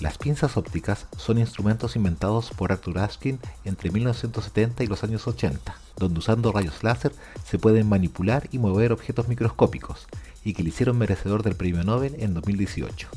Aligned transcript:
Las 0.00 0.18
pinzas 0.18 0.56
ópticas 0.56 1.06
son 1.16 1.38
instrumentos 1.38 1.94
inventados 1.94 2.50
por 2.50 2.72
Arthur 2.72 2.98
Ashkin 2.98 3.38
entre 3.64 3.92
1970 3.92 4.82
y 4.82 4.88
los 4.88 5.04
años 5.04 5.28
80, 5.28 5.76
donde 5.96 6.18
usando 6.18 6.50
rayos 6.50 6.82
láser 6.82 7.12
se 7.44 7.58
pueden 7.60 7.88
manipular 7.88 8.48
y 8.50 8.58
mover 8.58 8.92
objetos 8.92 9.28
microscópicos, 9.28 10.08
y 10.44 10.52
que 10.52 10.64
le 10.64 10.70
hicieron 10.70 10.98
merecedor 10.98 11.44
del 11.44 11.54
premio 11.54 11.84
Nobel 11.84 12.16
en 12.18 12.34
2018. 12.34 13.08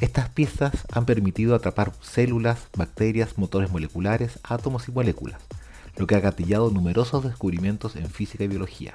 Estas 0.00 0.28
piezas 0.28 0.72
han 0.92 1.06
permitido 1.06 1.54
atrapar 1.54 1.92
células, 2.00 2.66
bacterias, 2.76 3.38
motores 3.38 3.70
moleculares, 3.70 4.40
átomos 4.42 4.88
y 4.88 4.92
moléculas, 4.92 5.40
lo 5.96 6.08
que 6.08 6.16
ha 6.16 6.20
gatillado 6.20 6.70
numerosos 6.70 7.22
descubrimientos 7.22 7.94
en 7.94 8.10
física 8.10 8.42
y 8.42 8.48
biología. 8.48 8.94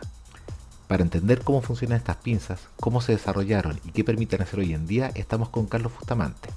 Para 0.88 1.04
entender 1.04 1.42
cómo 1.42 1.62
funcionan 1.62 2.00
estas 2.00 2.18
pinzas, 2.18 2.68
cómo 2.76 3.00
se 3.00 3.14
desarrollaron 3.14 3.80
y 3.86 3.92
qué 3.92 4.04
permiten 4.04 4.42
hacer 4.42 4.60
hoy 4.60 4.73
en 4.73 4.88
día, 4.88 5.10
estamos 5.16 5.48
con 5.48 5.66
Carlos 5.66 5.94
Bustamante, 5.98 6.50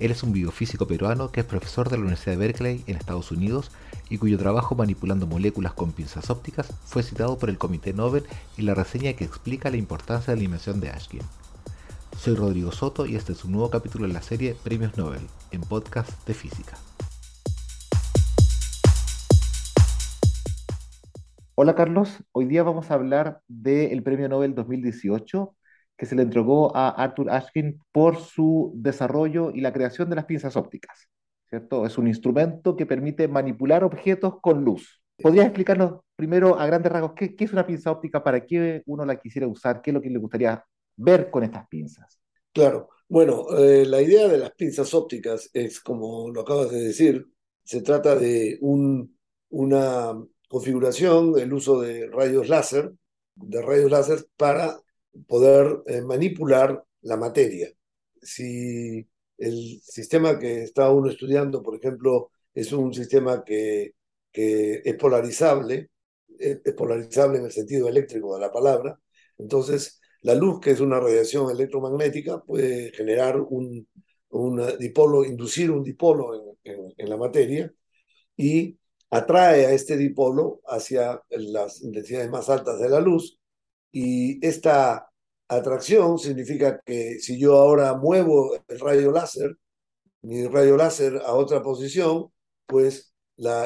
él 0.00 0.10
es 0.10 0.22
un 0.22 0.32
biofísico 0.32 0.86
peruano 0.86 1.30
que 1.30 1.40
es 1.40 1.46
profesor 1.46 1.88
de 1.88 1.96
la 1.96 2.02
Universidad 2.02 2.32
de 2.32 2.38
Berkeley 2.38 2.84
en 2.86 2.96
Estados 2.96 3.30
Unidos 3.30 3.70
y 4.10 4.18
cuyo 4.18 4.38
trabajo 4.38 4.74
manipulando 4.74 5.26
moléculas 5.26 5.72
con 5.72 5.92
pinzas 5.92 6.30
ópticas 6.30 6.72
fue 6.84 7.02
citado 7.02 7.38
por 7.38 7.48
el 7.48 7.58
Comité 7.58 7.92
Nobel 7.92 8.24
en 8.58 8.66
la 8.66 8.74
reseña 8.74 9.12
que 9.12 9.24
explica 9.24 9.70
la 9.70 9.76
importancia 9.76 10.32
de 10.32 10.36
la 10.36 10.42
dimensión 10.42 10.80
de 10.80 10.90
Ashkin. 10.90 11.22
Soy 12.18 12.34
Rodrigo 12.34 12.72
Soto 12.72 13.06
y 13.06 13.14
este 13.16 13.32
es 13.32 13.44
un 13.44 13.52
nuevo 13.52 13.70
capítulo 13.70 14.06
en 14.06 14.12
la 14.12 14.22
serie 14.22 14.56
Premios 14.62 14.96
Nobel, 14.96 15.22
en 15.52 15.60
podcast 15.60 16.26
de 16.26 16.34
física. 16.34 16.76
Hola 21.56 21.76
Carlos, 21.76 22.24
hoy 22.32 22.46
día 22.46 22.64
vamos 22.64 22.90
a 22.90 22.94
hablar 22.94 23.40
del 23.46 24.02
Premio 24.02 24.28
Nobel 24.28 24.56
2018 24.56 25.54
que 25.96 26.06
se 26.06 26.16
le 26.16 26.22
entregó 26.22 26.74
a 26.76 26.88
Arthur 26.88 27.30
Ashkin 27.30 27.80
por 27.92 28.18
su 28.18 28.72
desarrollo 28.74 29.50
y 29.50 29.60
la 29.60 29.72
creación 29.72 30.10
de 30.10 30.16
las 30.16 30.24
pinzas 30.24 30.56
ópticas. 30.56 31.08
¿cierto? 31.48 31.86
Es 31.86 31.98
un 31.98 32.08
instrumento 32.08 32.76
que 32.76 32.86
permite 32.86 33.28
manipular 33.28 33.84
objetos 33.84 34.40
con 34.40 34.64
luz. 34.64 35.00
¿Podrías 35.22 35.46
explicarnos 35.46 36.00
primero 36.16 36.58
a 36.58 36.66
grandes 36.66 36.90
rasgos 36.90 37.12
qué, 37.14 37.36
es 37.38 37.52
una 37.52 37.66
pinza 37.66 37.92
óptica, 37.92 38.24
para 38.24 38.44
qué 38.44 38.82
uno 38.86 39.04
la 39.04 39.20
quisiera 39.20 39.46
usar, 39.46 39.80
qué 39.80 39.90
es 39.90 39.94
lo 39.94 40.00
que 40.00 40.10
le 40.10 40.18
gustaría 40.18 40.64
ver 40.96 41.30
con 41.30 41.44
estas 41.44 41.68
pinzas? 41.68 42.18
Claro, 42.52 42.88
bueno, 43.08 43.46
eh, 43.56 43.84
la 43.86 44.02
idea 44.02 44.26
de 44.26 44.38
las 44.38 44.52
pinzas 44.52 44.92
ópticas 44.94 45.50
es, 45.52 45.80
como 45.80 46.30
lo 46.30 46.40
acabas 46.40 46.70
de 46.70 46.80
decir, 46.80 47.26
se 47.62 47.82
trata 47.82 48.16
de 48.16 48.58
un, 48.60 49.16
una 49.50 50.12
configuración, 50.48 51.38
el 51.38 51.52
uso 51.52 51.80
de 51.80 52.08
rayos 52.08 52.48
láser, 52.48 52.92
de 53.36 53.62
rayos 53.62 53.90
láser 53.90 54.26
para 54.36 54.76
poder 55.26 55.82
eh, 55.86 56.02
manipular 56.02 56.82
la 57.02 57.16
materia. 57.16 57.70
Si 58.22 59.06
el 59.38 59.80
sistema 59.82 60.38
que 60.38 60.62
está 60.64 60.90
uno 60.90 61.10
estudiando, 61.10 61.62
por 61.62 61.76
ejemplo, 61.76 62.30
es 62.54 62.72
un 62.72 62.94
sistema 62.94 63.44
que, 63.44 63.94
que 64.32 64.82
es 64.84 64.94
polarizable, 64.96 65.90
es 66.38 66.74
polarizable 66.74 67.38
en 67.38 67.44
el 67.46 67.52
sentido 67.52 67.88
eléctrico 67.88 68.34
de 68.34 68.40
la 68.40 68.52
palabra, 68.52 68.98
entonces 69.38 70.00
la 70.22 70.34
luz, 70.34 70.60
que 70.60 70.70
es 70.70 70.80
una 70.80 71.00
radiación 71.00 71.50
electromagnética, 71.50 72.42
puede 72.42 72.90
generar 72.92 73.40
un, 73.40 73.86
un 74.30 74.78
dipolo, 74.78 75.24
inducir 75.24 75.70
un 75.70 75.82
dipolo 75.82 76.56
en, 76.64 76.94
en 76.96 77.10
la 77.10 77.16
materia 77.16 77.72
y 78.36 78.78
atrae 79.10 79.66
a 79.66 79.72
este 79.72 79.96
dipolo 79.96 80.60
hacia 80.66 81.22
las 81.30 81.82
intensidades 81.82 82.30
más 82.30 82.48
altas 82.48 82.80
de 82.80 82.88
la 82.88 83.00
luz 83.00 83.38
y 83.94 84.44
esta 84.44 85.08
atracción 85.48 86.18
significa 86.18 86.80
que 86.84 87.20
si 87.20 87.38
yo 87.38 87.54
ahora 87.54 87.94
muevo 87.94 88.56
el 88.66 88.80
rayo 88.80 89.12
láser, 89.12 89.56
mi 90.22 90.48
rayo 90.48 90.76
láser 90.76 91.16
a 91.24 91.34
otra 91.34 91.62
posición, 91.62 92.32
pues 92.66 93.14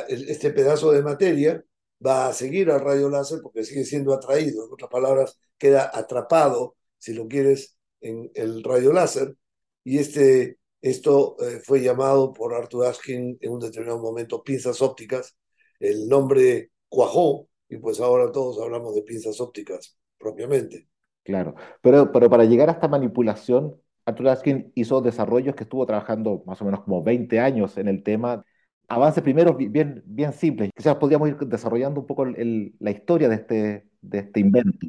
este 0.08 0.50
pedazo 0.50 0.92
de 0.92 1.02
materia 1.02 1.64
va 2.06 2.28
a 2.28 2.34
seguir 2.34 2.70
al 2.70 2.82
rayo 2.82 3.08
láser 3.08 3.40
porque 3.42 3.64
sigue 3.64 3.84
siendo 3.86 4.12
atraído. 4.12 4.66
En 4.66 4.72
otras 4.72 4.90
palabras, 4.90 5.40
queda 5.56 5.90
atrapado, 5.94 6.76
si 6.98 7.14
lo 7.14 7.26
quieres, 7.26 7.78
en 8.02 8.30
el 8.34 8.62
rayo 8.64 8.92
láser. 8.92 9.34
Y 9.82 9.98
este, 9.98 10.58
esto 10.82 11.36
eh, 11.40 11.60
fue 11.64 11.80
llamado 11.80 12.34
por 12.34 12.54
Arthur 12.54 12.86
Ashkin 12.86 13.38
en 13.40 13.50
un 13.50 13.60
determinado 13.60 13.98
momento 14.00 14.44
pinzas 14.44 14.82
ópticas. 14.82 15.36
El 15.80 16.06
nombre 16.08 16.72
cuajó 16.88 17.48
y 17.68 17.78
pues 17.78 18.00
ahora 18.00 18.30
todos 18.30 18.60
hablamos 18.60 18.94
de 18.94 19.02
pinzas 19.02 19.40
ópticas 19.40 19.98
propiamente. 20.18 20.88
Claro, 21.24 21.54
pero, 21.82 22.10
pero 22.10 22.30
para 22.30 22.44
llegar 22.44 22.68
a 22.68 22.72
esta 22.72 22.88
manipulación, 22.88 23.76
Arthur 24.06 24.28
Askin 24.28 24.72
hizo 24.74 25.00
desarrollos 25.02 25.54
que 25.54 25.64
estuvo 25.64 25.84
trabajando 25.84 26.42
más 26.46 26.60
o 26.62 26.64
menos 26.64 26.82
como 26.82 27.02
20 27.02 27.38
años 27.40 27.76
en 27.76 27.88
el 27.88 28.02
tema. 28.02 28.44
Avances 28.88 29.22
primero 29.22 29.54
bien, 29.54 30.02
bien 30.06 30.32
simples. 30.32 30.70
Quizás 30.74 30.96
podríamos 30.96 31.28
ir 31.28 31.36
desarrollando 31.36 32.00
un 32.00 32.06
poco 32.06 32.24
la 32.24 32.90
historia 32.90 33.28
de 33.28 33.34
este, 33.34 33.88
de 34.00 34.18
este 34.18 34.40
invento. 34.40 34.86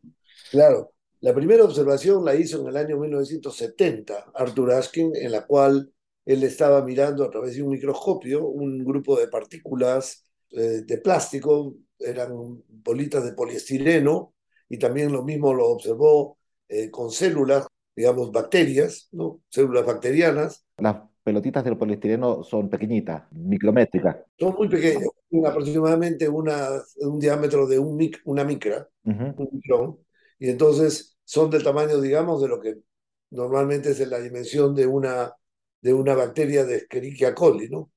Claro, 0.51 0.93
la 1.19 1.33
primera 1.33 1.65
observación 1.65 2.23
la 2.23 2.33
hizo 2.35 2.61
en 2.61 2.67
el 2.69 2.77
año 2.77 2.97
1970 2.97 4.31
Arthur 4.33 4.71
Askin, 4.71 5.11
en 5.15 5.31
la 5.33 5.45
cual 5.45 5.91
él 6.25 6.43
estaba 6.43 6.81
mirando 6.85 7.25
a 7.25 7.29
través 7.29 7.55
de 7.55 7.63
un 7.63 7.71
microscopio 7.71 8.47
un 8.47 8.85
grupo 8.85 9.19
de 9.19 9.27
partículas 9.27 10.25
eh, 10.51 10.83
de 10.85 10.97
plástico, 10.99 11.75
eran 11.99 12.63
bolitas 12.69 13.25
de 13.25 13.33
poliestireno, 13.33 14.33
y 14.69 14.77
también 14.77 15.11
lo 15.11 15.23
mismo 15.23 15.53
lo 15.53 15.67
observó 15.67 16.37
eh, 16.67 16.89
con 16.91 17.11
células, 17.11 17.67
digamos, 17.95 18.31
bacterias, 18.31 19.09
¿no? 19.11 19.41
Células 19.49 19.85
bacterianas. 19.85 20.65
Las 20.77 20.97
pelotitas 21.23 21.63
del 21.63 21.77
poliestireno 21.77 22.43
son 22.43 22.69
pequeñitas, 22.69 23.23
micrométricas. 23.31 24.17
Son 24.37 24.55
muy 24.55 24.69
pequeñas, 24.69 25.09
aproximadamente 25.45 26.29
una, 26.29 26.69
un 26.97 27.19
diámetro 27.19 27.67
de 27.67 27.79
un 27.79 28.09
una 28.25 28.43
micra, 28.43 28.87
un 29.03 29.49
micrón, 29.51 29.97
y 30.37 30.49
entonces 30.49 31.17
son 31.23 31.49
del 31.49 31.63
tamaño, 31.63 31.99
digamos, 31.99 32.41
de 32.41 32.47
lo 32.47 32.59
que 32.59 32.77
normalmente 33.31 33.91
es 33.91 34.07
la 34.07 34.19
dimensión 34.19 34.73
de 34.73 34.87
una, 34.87 35.33
de 35.81 35.93
una 35.93 36.15
bacteria 36.15 36.65
de 36.65 36.77
Escherichia 36.77 37.35
coli, 37.35 37.69
¿no? 37.69 37.91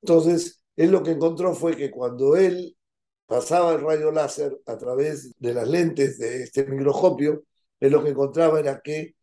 Entonces, 0.00 0.62
él 0.76 0.90
lo 0.90 1.02
que 1.02 1.12
encontró 1.12 1.54
fue 1.54 1.76
que 1.76 1.90
cuando 1.90 2.36
él 2.36 2.76
pasaba 3.26 3.72
el 3.72 3.80
rayo 3.80 4.10
láser 4.12 4.58
a 4.66 4.76
través 4.76 5.32
de 5.38 5.54
las 5.54 5.68
lentes 5.68 6.18
de 6.18 6.42
este 6.42 6.64
microscopio, 6.66 7.44
él 7.80 7.92
lo 7.92 8.02
que 8.02 8.10
encontraba 8.10 8.60
era 8.60 8.80
que, 8.80 9.14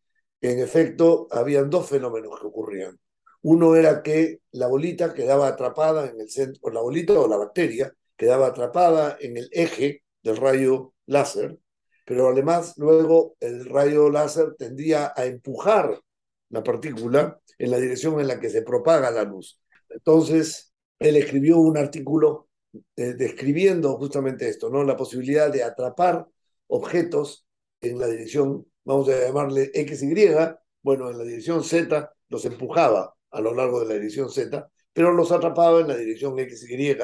en 0.41 0.59
efecto, 0.59 1.27
habían 1.31 1.69
dos 1.69 1.89
fenómenos 1.89 2.39
que 2.39 2.47
ocurrían. 2.47 2.99
Uno 3.41 3.75
era 3.75 4.03
que 4.03 4.41
la 4.51 4.67
bolita 4.67 5.13
quedaba 5.13 5.47
atrapada 5.47 6.09
en 6.09 6.19
el 6.19 6.29
centro, 6.29 6.69
la 6.71 6.81
bolita 6.81 7.13
o 7.13 7.27
la 7.27 7.37
bacteria 7.37 7.93
quedaba 8.17 8.47
atrapada 8.47 9.17
en 9.21 9.37
el 9.37 9.49
eje 9.53 10.03
del 10.21 10.37
rayo 10.37 10.93
láser, 11.05 11.57
pero 12.05 12.27
además 12.27 12.73
luego 12.77 13.37
el 13.39 13.65
rayo 13.65 14.09
láser 14.09 14.55
tendía 14.57 15.13
a 15.15 15.25
empujar 15.25 16.01
la 16.49 16.63
partícula 16.63 17.39
en 17.57 17.71
la 17.71 17.77
dirección 17.77 18.19
en 18.19 18.27
la 18.27 18.39
que 18.39 18.49
se 18.49 18.61
propaga 18.61 19.09
la 19.11 19.23
luz. 19.23 19.59
Entonces, 19.87 20.73
él 20.99 21.15
escribió 21.15 21.59
un 21.59 21.77
artículo 21.77 22.48
eh, 22.95 23.13
describiendo 23.13 23.97
justamente 23.97 24.47
esto, 24.47 24.69
¿no? 24.69 24.83
La 24.83 24.95
posibilidad 24.95 25.51
de 25.51 25.63
atrapar 25.63 26.27
objetos 26.67 27.45
en 27.81 27.99
la 27.99 28.07
dirección, 28.07 28.65
vamos 28.83 29.09
a 29.09 29.19
llamarle 29.19 29.71
XY, 29.73 30.57
bueno, 30.81 31.09
en 31.09 31.17
la 31.17 31.23
dirección 31.23 31.63
Z 31.63 32.13
los 32.29 32.45
empujaba 32.45 33.15
a 33.31 33.41
lo 33.41 33.53
largo 33.53 33.79
de 33.81 33.87
la 33.87 33.93
dirección 33.95 34.29
Z, 34.29 34.69
pero 34.93 35.13
los 35.13 35.31
atrapaba 35.31 35.81
en 35.81 35.87
la 35.87 35.95
dirección 35.95 36.37
XY, 36.37 36.97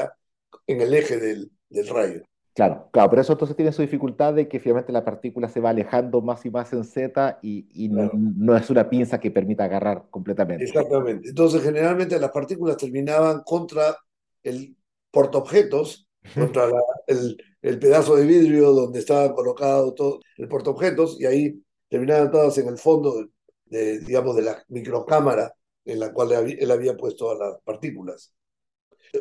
en 0.68 0.82
el 0.82 0.94
eje 0.94 1.18
del, 1.18 1.52
del 1.70 1.88
rayo. 1.88 2.22
Claro, 2.54 2.90
claro, 2.94 3.10
pero 3.10 3.22
eso 3.22 3.34
entonces 3.34 3.58
tiene 3.58 3.74
su 3.74 3.82
dificultad 3.82 4.34
de 4.34 4.48
que 4.48 4.62
finalmente 4.62 4.94
la 4.94 5.04
partícula 5.04 5.50
se 5.50 5.60
va 5.60 5.72
alejando 5.72 6.22
más 6.22 6.46
y 6.46 6.50
más 6.50 6.72
en 6.72 6.86
Z 6.86 7.40
y, 7.42 7.68
y 7.74 7.90
no, 7.90 8.10
no, 8.14 8.56
es 8.56 8.70
una 8.70 8.90
pinza 8.90 9.20
que 9.20 9.30
permita 9.30 9.66
agarrar 9.66 10.06
completamente. 10.10 10.64
Exactamente. 10.64 11.28
Entonces, 11.28 11.62
generalmente 11.62 12.18
las 12.18 12.32
partículas 12.32 12.78
terminaban 12.78 13.42
contra 13.44 13.98
el 14.42 14.74
portaobjetos 15.16 16.10
contra 16.36 16.70
el, 17.08 17.38
el, 17.62 17.80
pedazo 17.80 18.18
de 18.18 18.26
vidrio 18.26 18.72
donde 18.72 19.00
estaba 19.00 19.34
colocado 19.34 19.94
todo 19.94 20.20
el 20.38 20.50
portaobjetos 20.50 21.22
y 21.22 21.26
ahí 21.26 21.64
terminaban 21.88 22.32
todas 22.32 22.58
en 22.58 22.68
el 22.68 22.78
fondo 22.78 23.26
de, 23.66 24.00
digamos, 24.00 24.36
de 24.36 24.42
la 24.42 24.62
microcámara 24.68 25.54
en 25.86 26.02
la 26.02 26.12
cual 26.12 26.34
él 26.60 26.70
había 26.70 26.98
puesto 26.98 27.32
a 27.32 27.36
las 27.36 27.62
partículas. 27.64 28.34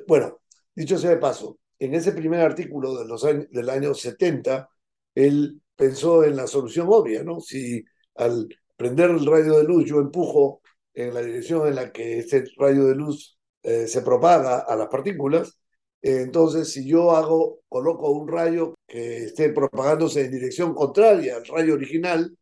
Bueno, 0.09 0.41
dicho 0.75 0.99
sea 0.99 1.11
de 1.11 1.19
paso, 1.19 1.59
en 1.79 1.95
ese 1.95 2.11
primer 2.11 2.41
artículo 2.41 2.97
de 2.99 3.05
los 3.05 3.25
años, 3.25 3.47
del 3.51 3.71
año 3.71 3.95
70, 3.95 4.69
él 5.15 5.63
pensó 5.77 6.25
en 6.25 6.35
la 6.35 6.49
solución 6.49 6.89
obvia, 6.91 7.23
¿no? 7.23 7.39
Si 7.39 7.85
al 8.17 8.49
prender 8.77 9.11
el 9.11 9.25
rayo 9.25 9.59
de 9.59 9.65
luz 9.65 9.85
yo 9.85 10.01
empujo 10.01 10.61
en 10.93 11.15
la 11.15 11.21
dirección 11.21 11.69
en 11.69 11.77
la 11.77 11.93
que 11.93 12.19
ese 12.19 12.45
rayo 12.57 12.87
de 12.87 12.97
luz 12.97 13.39
eh, 13.63 13.87
se 13.87 14.03
propaga 14.03 14.59
a 14.59 14.75
las 14.75 14.89
partículas, 14.89 15.61
entonces, 16.07 16.71
si 16.71 16.87
yo 16.87 17.13
hago, 17.13 17.61
coloco 17.69 18.11
un 18.11 18.29
rayo 18.29 18.75
que 18.87 19.25
esté 19.25 19.49
propagándose 19.51 20.27
en 20.27 20.33
dirección 20.33 20.75
contraria 20.75 21.37
al 21.37 21.47
rayo 21.47 21.75
original, 21.75 22.37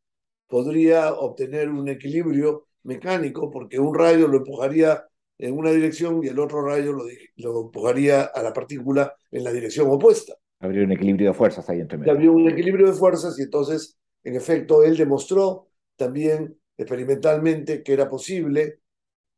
podría 0.48 1.14
obtener 1.14 1.68
un 1.70 1.88
equilibrio 1.88 2.66
mecánico 2.82 3.50
porque 3.50 3.78
un 3.78 3.94
rayo 3.94 4.26
lo 4.26 4.38
empujaría 4.38 5.04
en 5.38 5.56
una 5.56 5.70
dirección 5.70 6.24
y 6.24 6.28
el 6.28 6.38
otro 6.40 6.62
rayo 6.62 6.92
lo, 6.92 7.04
lo 7.36 7.60
empujaría 7.62 8.22
a 8.22 8.42
la 8.42 8.52
partícula 8.52 9.14
en 9.30 9.44
la 9.44 9.52
dirección 9.52 9.88
opuesta. 9.88 10.34
Habría 10.58 10.84
un 10.84 10.92
equilibrio 10.92 11.28
de 11.28 11.34
fuerzas 11.34 11.68
ahí 11.68 11.80
entre 11.80 11.98
medio. 11.98 12.12
Habría 12.12 12.30
un 12.32 12.48
equilibrio 12.50 12.86
de 12.86 12.92
fuerzas 12.92 13.38
y 13.38 13.42
entonces, 13.42 13.96
en 14.24 14.34
efecto, 14.34 14.82
él 14.82 14.96
demostró 14.96 15.68
también 15.96 16.56
experimentalmente 16.76 17.82
que 17.82 17.92
era 17.92 18.08
posible, 18.08 18.80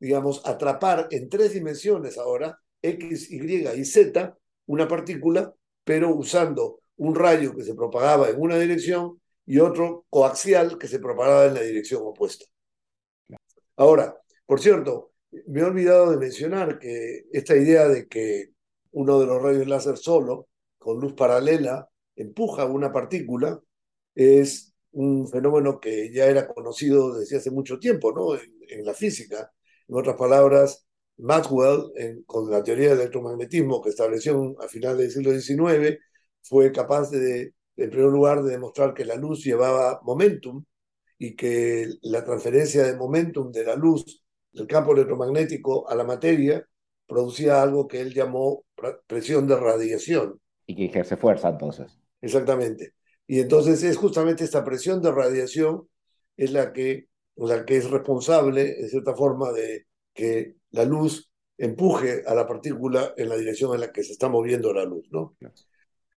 digamos, 0.01 0.47
atrapar 0.47 1.09
en 1.11 1.29
tres 1.29 1.53
dimensiones 1.53 2.19
ahora, 2.19 2.59
X, 2.85 3.31
Y 3.31 3.67
y 3.67 3.85
Z, 3.85 4.37
una 4.67 4.87
partícula, 4.89 5.55
pero 5.85 6.15
usando 6.15 6.81
un 6.97 7.15
rayo 7.15 7.55
que 7.55 7.65
se 7.65 7.75
propagaba 7.75 8.29
en 8.29 8.41
una 8.41 8.59
dirección 8.59 9.21
y 9.47 9.59
otro 9.59 10.07
coaxial 10.11 10.79
que 10.79 10.89
se 10.89 10.99
propagaba 10.99 11.47
en 11.47 11.55
la 11.55 11.63
dirección 11.63 12.03
opuesta. 12.05 12.47
Ahora, 13.77 14.17
por 14.47 14.61
cierto, 14.61 15.13
me 15.47 15.61
he 15.61 15.65
olvidado 15.65 16.11
de 16.11 16.17
mencionar 16.17 16.79
que 16.79 17.25
esta 17.33 17.57
idea 17.57 17.89
de 17.89 18.07
que 18.07 18.51
uno 18.93 19.19
de 19.21 19.27
los 19.27 19.43
rayos 19.43 19.67
láser 19.67 19.97
solo, 19.97 20.49
con 20.79 21.01
luz 21.01 21.15
paralela, 21.15 21.89
empuja 22.15 22.67
una 22.67 22.93
partícula, 22.93 23.61
es 24.15 24.75
un 24.93 25.29
fenómeno 25.29 25.81
que 25.81 26.13
ya 26.13 26.27
era 26.27 26.47
conocido 26.47 27.19
desde 27.19 27.39
hace 27.39 27.51
mucho 27.51 27.79
tiempo, 27.79 28.13
¿no? 28.13 28.35
En, 28.35 28.85
la 28.85 28.95
física. 28.95 29.53
En 29.89 29.97
otras 29.97 30.17
palabras, 30.17 30.87
Maxwell, 31.19 31.93
con 32.27 32.51
la 32.51 32.63
teoría 32.63 32.91
del 32.91 33.01
electromagnetismo 33.01 33.81
que 33.83 33.91
estableció 33.91 34.57
a 34.61 34.69
finales 34.69 35.15
del 35.15 35.43
siglo 35.43 35.67
XIX, 35.67 35.99
fue 36.43 36.73
capaz 36.73 37.11
de, 37.11 37.55
en 37.77 37.91
primer 37.91 38.11
lugar, 38.11 38.43
de 38.43 38.53
demostrar 38.53 38.95
que 38.95 39.05
la 39.05 39.17
luz 39.17 39.45
llevaba 39.45 40.01
momentum 40.03 40.65
y 41.19 41.37
que 41.37 41.89
la 42.03 42.25
transferencia 42.25 42.85
de 42.85 42.97
momentum 42.97 43.51
de 43.51 43.65
la 43.65 43.77
luz 43.77 44.23
del 44.53 44.67
campo 44.67 44.93
electromagnético 44.93 45.89
a 45.89 45.95
la 45.95 46.05
materia 46.05 46.67
producía 47.07 47.63
algo 47.63 47.87
que 47.87 48.01
él 48.01 48.13
llamó 48.13 48.65
presión 49.07 49.47
de 49.47 49.57
radiación. 49.57 50.41
Y 50.67 50.77
que 50.77 50.87
ejerce 50.87 51.17
fuerza 51.17 51.49
entonces. 51.49 51.99
Exactamente. 52.21 52.95
Y 53.27 53.41
entonces 53.41 53.83
es 53.83 53.97
justamente 53.97 54.45
esta 54.45 54.65
presión 54.65 55.01
de 55.01 55.13
radiación 55.13 55.89
es 56.37 56.53
la 56.53 56.73
que, 56.73 57.09
o 57.37 57.49
sea, 57.49 57.65
que 57.65 57.77
es 57.77 57.91
responsable, 57.91 58.81
en 58.81 58.89
cierta 58.89 59.15
forma, 59.15 59.53
de 59.53 59.87
que 60.15 60.57
la 60.71 60.85
luz 60.85 61.31
empuje 61.59 62.23
a 62.27 62.35
la 62.35 62.47
partícula 62.47 63.13
en 63.17 63.29
la 63.29 63.37
dirección 63.37 63.75
en 63.75 63.81
la 63.81 63.93
que 63.93 64.03
se 64.03 64.13
está 64.13 64.29
moviendo 64.29 64.73
la 64.73 64.85
luz, 64.85 65.07
¿no? 65.11 65.37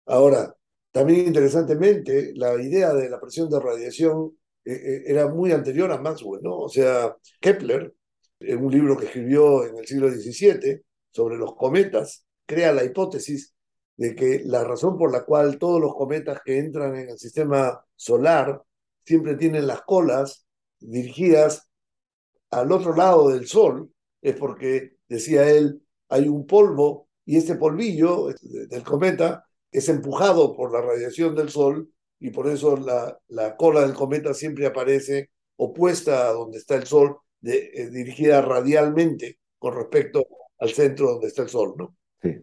Ahora, 0.05 0.55
también 0.91 1.27
interesantemente, 1.27 2.33
la 2.35 2.53
idea 2.61 2.93
de 2.93 3.09
la 3.09 3.19
presión 3.19 3.49
de 3.49 3.59
radiación 3.59 4.37
eh, 4.63 4.73
eh, 4.73 5.03
era 5.07 5.27
muy 5.27 5.51
anterior 5.51 5.91
a 5.91 5.97
Maxwell, 5.99 6.41
¿no? 6.41 6.57
O 6.59 6.69
sea, 6.69 7.15
Kepler, 7.39 7.93
en 8.39 8.63
un 8.63 8.71
libro 8.71 8.97
que 8.97 9.05
escribió 9.05 9.65
en 9.65 9.77
el 9.77 9.85
siglo 9.85 10.09
XVII 10.09 10.81
sobre 11.11 11.37
los 11.37 11.55
cometas, 11.55 12.25
crea 12.45 12.73
la 12.73 12.83
hipótesis 12.83 13.53
de 13.97 14.15
que 14.15 14.41
la 14.45 14.63
razón 14.63 14.97
por 14.97 15.11
la 15.11 15.23
cual 15.23 15.57
todos 15.57 15.81
los 15.81 15.95
cometas 15.95 16.41
que 16.43 16.59
entran 16.59 16.95
en 16.95 17.09
el 17.09 17.17
sistema 17.17 17.83
solar 17.95 18.61
siempre 19.05 19.35
tienen 19.35 19.67
las 19.67 19.81
colas 19.83 20.45
dirigidas 20.79 21.69
al 22.59 22.71
otro 22.71 22.95
lado 22.95 23.29
del 23.29 23.47
Sol 23.47 23.89
es 24.21 24.35
porque, 24.35 24.97
decía 25.07 25.49
él, 25.49 25.81
hay 26.09 26.27
un 26.27 26.45
polvo 26.45 27.09
y 27.25 27.37
este 27.37 27.55
polvillo 27.55 28.29
del 28.41 28.83
cometa 28.83 29.45
es 29.71 29.89
empujado 29.89 30.55
por 30.55 30.71
la 30.71 30.81
radiación 30.81 31.35
del 31.35 31.49
Sol 31.49 31.89
y 32.19 32.29
por 32.31 32.47
eso 32.47 32.77
la, 32.77 33.17
la 33.27 33.55
cola 33.55 33.81
del 33.81 33.93
cometa 33.93 34.33
siempre 34.33 34.65
aparece 34.65 35.29
opuesta 35.57 36.27
a 36.27 36.33
donde 36.33 36.57
está 36.57 36.75
el 36.75 36.85
Sol, 36.85 37.17
eh, 37.43 37.89
dirigida 37.91 38.41
radialmente 38.41 39.39
con 39.59 39.75
respecto 39.75 40.25
al 40.59 40.69
centro 40.71 41.11
donde 41.11 41.27
está 41.27 41.43
el 41.43 41.49
Sol, 41.49 41.75
¿no? 41.77 41.95
Sí. 42.21 42.35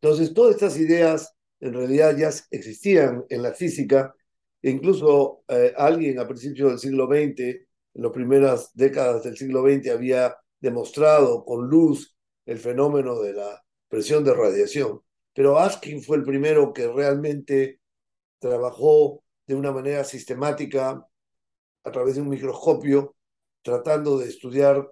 Entonces, 0.00 0.34
todas 0.34 0.54
estas 0.54 0.78
ideas 0.78 1.34
en 1.60 1.72
realidad 1.72 2.16
ya 2.16 2.30
existían 2.50 3.24
en 3.30 3.42
la 3.42 3.54
física, 3.54 4.14
e 4.60 4.70
incluso 4.70 5.44
eh, 5.48 5.72
alguien 5.76 6.18
a 6.18 6.28
principios 6.28 6.70
del 6.70 6.78
siglo 6.78 7.06
XX, 7.06 7.66
en 7.94 8.02
las 8.02 8.12
primeras 8.12 8.70
décadas 8.74 9.22
del 9.24 9.36
siglo 9.36 9.62
XX, 9.62 9.90
había 9.90 10.36
demostrado 10.60 11.44
con 11.44 11.68
luz 11.68 12.16
el 12.46 12.58
fenómeno 12.58 13.20
de 13.20 13.34
la 13.34 13.62
presión 13.88 14.24
de 14.24 14.34
radiación. 14.34 15.00
Pero 15.32 15.58
Askin 15.58 16.02
fue 16.02 16.16
el 16.16 16.24
primero 16.24 16.72
que 16.72 16.88
realmente 16.88 17.80
trabajó 18.38 19.22
de 19.46 19.54
una 19.54 19.72
manera 19.72 20.04
sistemática 20.04 21.06
a 21.84 21.90
través 21.90 22.14
de 22.14 22.22
un 22.22 22.28
microscopio, 22.28 23.14
tratando 23.62 24.18
de 24.18 24.28
estudiar 24.28 24.90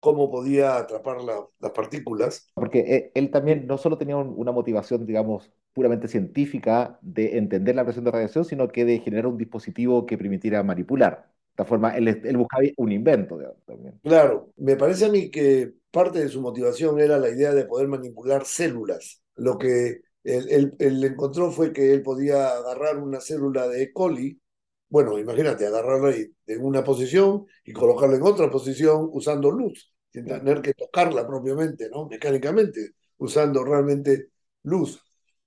cómo 0.00 0.30
podía 0.30 0.76
atrapar 0.76 1.18
las 1.22 1.70
partículas. 1.72 2.50
Porque 2.54 2.80
eh, 2.80 3.12
él 3.14 3.30
también 3.30 3.66
no 3.66 3.78
solo 3.78 3.96
tenía 3.96 4.16
una 4.16 4.52
motivación, 4.52 5.06
digamos, 5.06 5.50
puramente 5.72 6.08
científica 6.08 6.98
de 7.00 7.38
entender 7.38 7.74
la 7.74 7.84
presión 7.84 8.04
de 8.04 8.10
radiación, 8.10 8.44
sino 8.44 8.68
que 8.68 8.84
de 8.84 9.00
generar 9.00 9.26
un 9.26 9.38
dispositivo 9.38 10.06
que 10.06 10.18
permitiera 10.18 10.62
manipular. 10.62 11.33
Esta 11.54 11.64
forma, 11.64 11.96
él, 11.96 12.08
él 12.08 12.36
buscaba 12.36 12.64
un 12.78 12.90
invento 12.90 13.38
también. 13.64 14.00
Claro, 14.02 14.50
me 14.56 14.76
parece 14.76 15.04
a 15.04 15.08
mí 15.08 15.30
que 15.30 15.72
parte 15.90 16.18
de 16.18 16.28
su 16.28 16.40
motivación 16.40 16.98
era 17.00 17.16
la 17.16 17.28
idea 17.28 17.54
de 17.54 17.64
poder 17.64 17.86
manipular 17.86 18.44
células. 18.44 19.22
Lo 19.36 19.56
que 19.56 20.00
él, 20.24 20.74
él 20.78 21.04
encontró 21.04 21.52
fue 21.52 21.72
que 21.72 21.92
él 21.92 22.02
podía 22.02 22.56
agarrar 22.56 22.98
una 22.98 23.20
célula 23.20 23.68
de 23.68 23.84
E. 23.84 23.92
coli 23.92 24.40
bueno, 24.88 25.18
imagínate, 25.18 25.66
agarrarla 25.66 26.14
en 26.46 26.64
una 26.64 26.84
posición 26.84 27.46
y 27.64 27.72
colocarla 27.72 28.14
en 28.14 28.22
otra 28.22 28.48
posición 28.48 29.08
usando 29.12 29.50
luz 29.50 29.92
sin 30.12 30.24
tener 30.24 30.62
que 30.62 30.74
tocarla 30.74 31.26
propiamente, 31.26 31.90
¿no? 31.90 32.06
Mecánicamente, 32.06 32.90
usando 33.16 33.64
realmente 33.64 34.28
luz. 34.62 35.02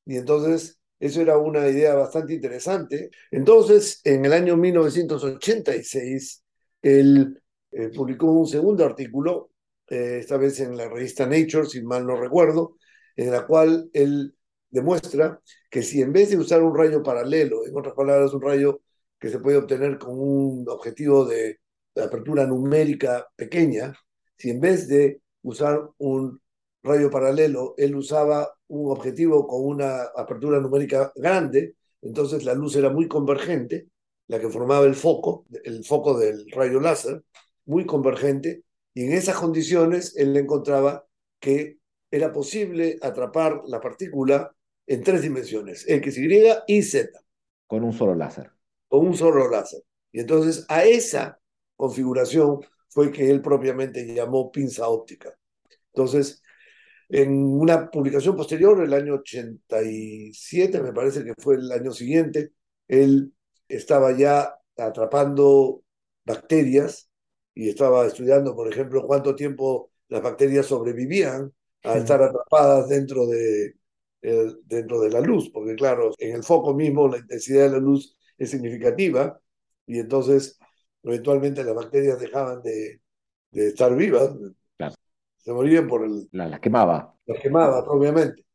Y 0.05 0.17
entonces, 0.17 0.76
eso 0.99 1.21
era 1.21 1.37
una 1.37 1.67
idea 1.67 1.95
bastante 1.95 2.33
interesante. 2.33 3.11
Entonces, 3.31 4.01
en 4.03 4.25
el 4.25 4.33
año 4.33 4.57
1986, 4.57 6.43
él 6.81 7.41
eh, 7.71 7.89
publicó 7.89 8.31
un 8.31 8.47
segundo 8.47 8.85
artículo, 8.85 9.51
eh, 9.87 10.17
esta 10.21 10.37
vez 10.37 10.59
en 10.59 10.75
la 10.75 10.89
revista 10.89 11.25
Nature, 11.25 11.65
si 11.67 11.81
mal 11.83 12.05
no 12.05 12.19
recuerdo, 12.19 12.77
en 13.15 13.31
la 13.31 13.45
cual 13.45 13.89
él 13.93 14.35
demuestra 14.69 15.41
que 15.69 15.81
si 15.83 16.01
en 16.01 16.11
vez 16.13 16.29
de 16.29 16.37
usar 16.37 16.61
un 16.63 16.75
rayo 16.75 17.03
paralelo, 17.03 17.65
en 17.65 17.77
otras 17.77 17.93
palabras, 17.95 18.33
un 18.33 18.41
rayo 18.41 18.81
que 19.19 19.29
se 19.29 19.39
puede 19.39 19.57
obtener 19.57 19.97
con 19.97 20.19
un 20.19 20.65
objetivo 20.69 21.25
de 21.25 21.59
apertura 21.95 22.45
numérica 22.45 23.27
pequeña, 23.35 23.93
si 24.37 24.51
en 24.51 24.59
vez 24.59 24.87
de 24.87 25.21
usar 25.41 25.81
un 25.97 26.39
rayo 26.87 27.09
paralelo, 27.09 27.73
él 27.77 27.95
usaba 27.95 28.51
un 28.67 28.91
objetivo 28.91 29.47
con 29.47 29.65
una 29.65 30.03
apertura 30.15 30.59
numérica 30.59 31.11
grande, 31.15 31.75
entonces 32.01 32.43
la 32.43 32.53
luz 32.53 32.75
era 32.75 32.89
muy 32.89 33.07
convergente, 33.07 33.87
la 34.27 34.39
que 34.39 34.49
formaba 34.49 34.85
el 34.85 34.95
foco, 34.95 35.45
el 35.63 35.83
foco 35.85 36.17
del 36.17 36.49
rayo 36.51 36.79
láser, 36.79 37.23
muy 37.65 37.85
convergente, 37.85 38.63
y 38.93 39.05
en 39.05 39.13
esas 39.13 39.35
condiciones 39.35 40.15
él 40.17 40.35
encontraba 40.35 41.05
que 41.39 41.77
era 42.09 42.31
posible 42.31 42.97
atrapar 43.01 43.61
la 43.67 43.79
partícula 43.79 44.53
en 44.87 45.03
tres 45.03 45.21
dimensiones, 45.21 45.85
X, 45.87 46.17
Y 46.17 46.45
y 46.67 46.81
Z. 46.81 47.19
Con 47.67 47.83
un 47.83 47.93
solo 47.93 48.15
láser. 48.15 48.51
Con 48.87 49.05
un 49.07 49.15
solo 49.15 49.49
láser. 49.49 49.81
Y 50.11 50.21
entonces 50.21 50.65
a 50.69 50.85
esa 50.85 51.39
configuración 51.75 52.61
fue 52.89 53.11
que 53.11 53.29
él 53.29 53.41
propiamente 53.41 54.05
llamó 54.13 54.51
pinza 54.51 54.87
óptica. 54.87 55.37
Entonces, 55.93 56.41
en 57.09 57.31
una 57.45 57.89
publicación 57.89 58.35
posterior, 58.35 58.81
el 58.83 58.93
año 58.93 59.15
87, 59.15 60.81
me 60.81 60.93
parece 60.93 61.23
que 61.23 61.33
fue 61.37 61.55
el 61.55 61.71
año 61.71 61.91
siguiente, 61.91 62.51
él 62.87 63.33
estaba 63.67 64.11
ya 64.11 64.55
atrapando 64.77 65.83
bacterias 66.25 67.09
y 67.53 67.69
estaba 67.69 68.05
estudiando, 68.05 68.55
por 68.55 68.71
ejemplo, 68.71 69.05
cuánto 69.07 69.35
tiempo 69.35 69.91
las 70.09 70.21
bacterias 70.21 70.65
sobrevivían 70.65 71.53
a 71.83 71.97
estar 71.97 72.21
atrapadas 72.21 72.89
dentro 72.89 73.25
de, 73.27 73.75
dentro 74.21 75.01
de 75.01 75.09
la 75.09 75.21
luz, 75.21 75.49
porque 75.51 75.75
claro, 75.75 76.13
en 76.17 76.35
el 76.35 76.43
foco 76.43 76.73
mismo 76.73 77.07
la 77.07 77.17
intensidad 77.17 77.63
de 77.63 77.71
la 77.71 77.79
luz 77.79 78.17
es 78.37 78.51
significativa 78.51 79.39
y 79.85 79.99
entonces 79.99 80.59
eventualmente 81.03 81.63
las 81.63 81.75
bacterias 81.75 82.19
dejaban 82.19 82.61
de, 82.61 83.01
estar 83.51 83.95
vivas, 83.95 84.31
se 85.47 85.53
morían 85.53 85.87
por 85.87 86.03
el... 86.03 86.27
Las 86.33 86.51
la 86.51 86.59
quemaba. 86.59 87.15
Las 87.25 87.39
quemaba, 87.39 87.79
obviamente. 87.87 88.45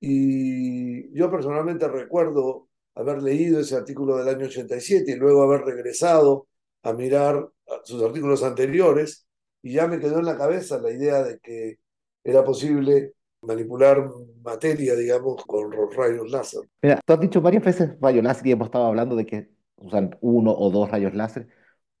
Y 0.00 1.12
yo 1.12 1.30
personalmente 1.30 1.86
recuerdo 1.88 2.68
haber 2.94 3.22
leído 3.22 3.60
ese 3.60 3.76
artículo 3.76 4.16
del 4.16 4.34
año 4.34 4.46
87 4.46 5.12
y 5.12 5.16
luego 5.16 5.42
haber 5.42 5.66
regresado 5.66 6.48
a 6.84 6.94
mirar 6.94 7.46
sus 7.84 8.02
artículos 8.02 8.42
anteriores 8.42 9.26
y 9.60 9.74
ya 9.74 9.86
me 9.88 9.98
quedó 9.98 10.18
en 10.18 10.24
la 10.24 10.38
cabeza 10.38 10.80
la 10.80 10.90
idea 10.90 11.22
de 11.22 11.38
que 11.38 11.80
era 12.24 12.42
posible 12.42 13.12
manipular 13.42 14.08
materia, 14.42 14.94
digamos, 14.94 15.44
con 15.44 15.70
rayos 15.94 16.30
láser. 16.30 16.62
Mira, 16.80 16.98
tú 17.04 17.12
has 17.12 17.20
dicho 17.20 17.42
varias 17.42 17.62
veces 17.62 17.90
rayos 18.00 18.24
láser 18.24 18.46
y 18.46 18.52
hemos 18.52 18.68
estado 18.68 18.86
hablando 18.86 19.16
de 19.16 19.26
que 19.26 19.50
usan 19.76 20.16
uno 20.22 20.56
o 20.56 20.70
dos 20.70 20.90
rayos 20.90 21.14
láser. 21.14 21.46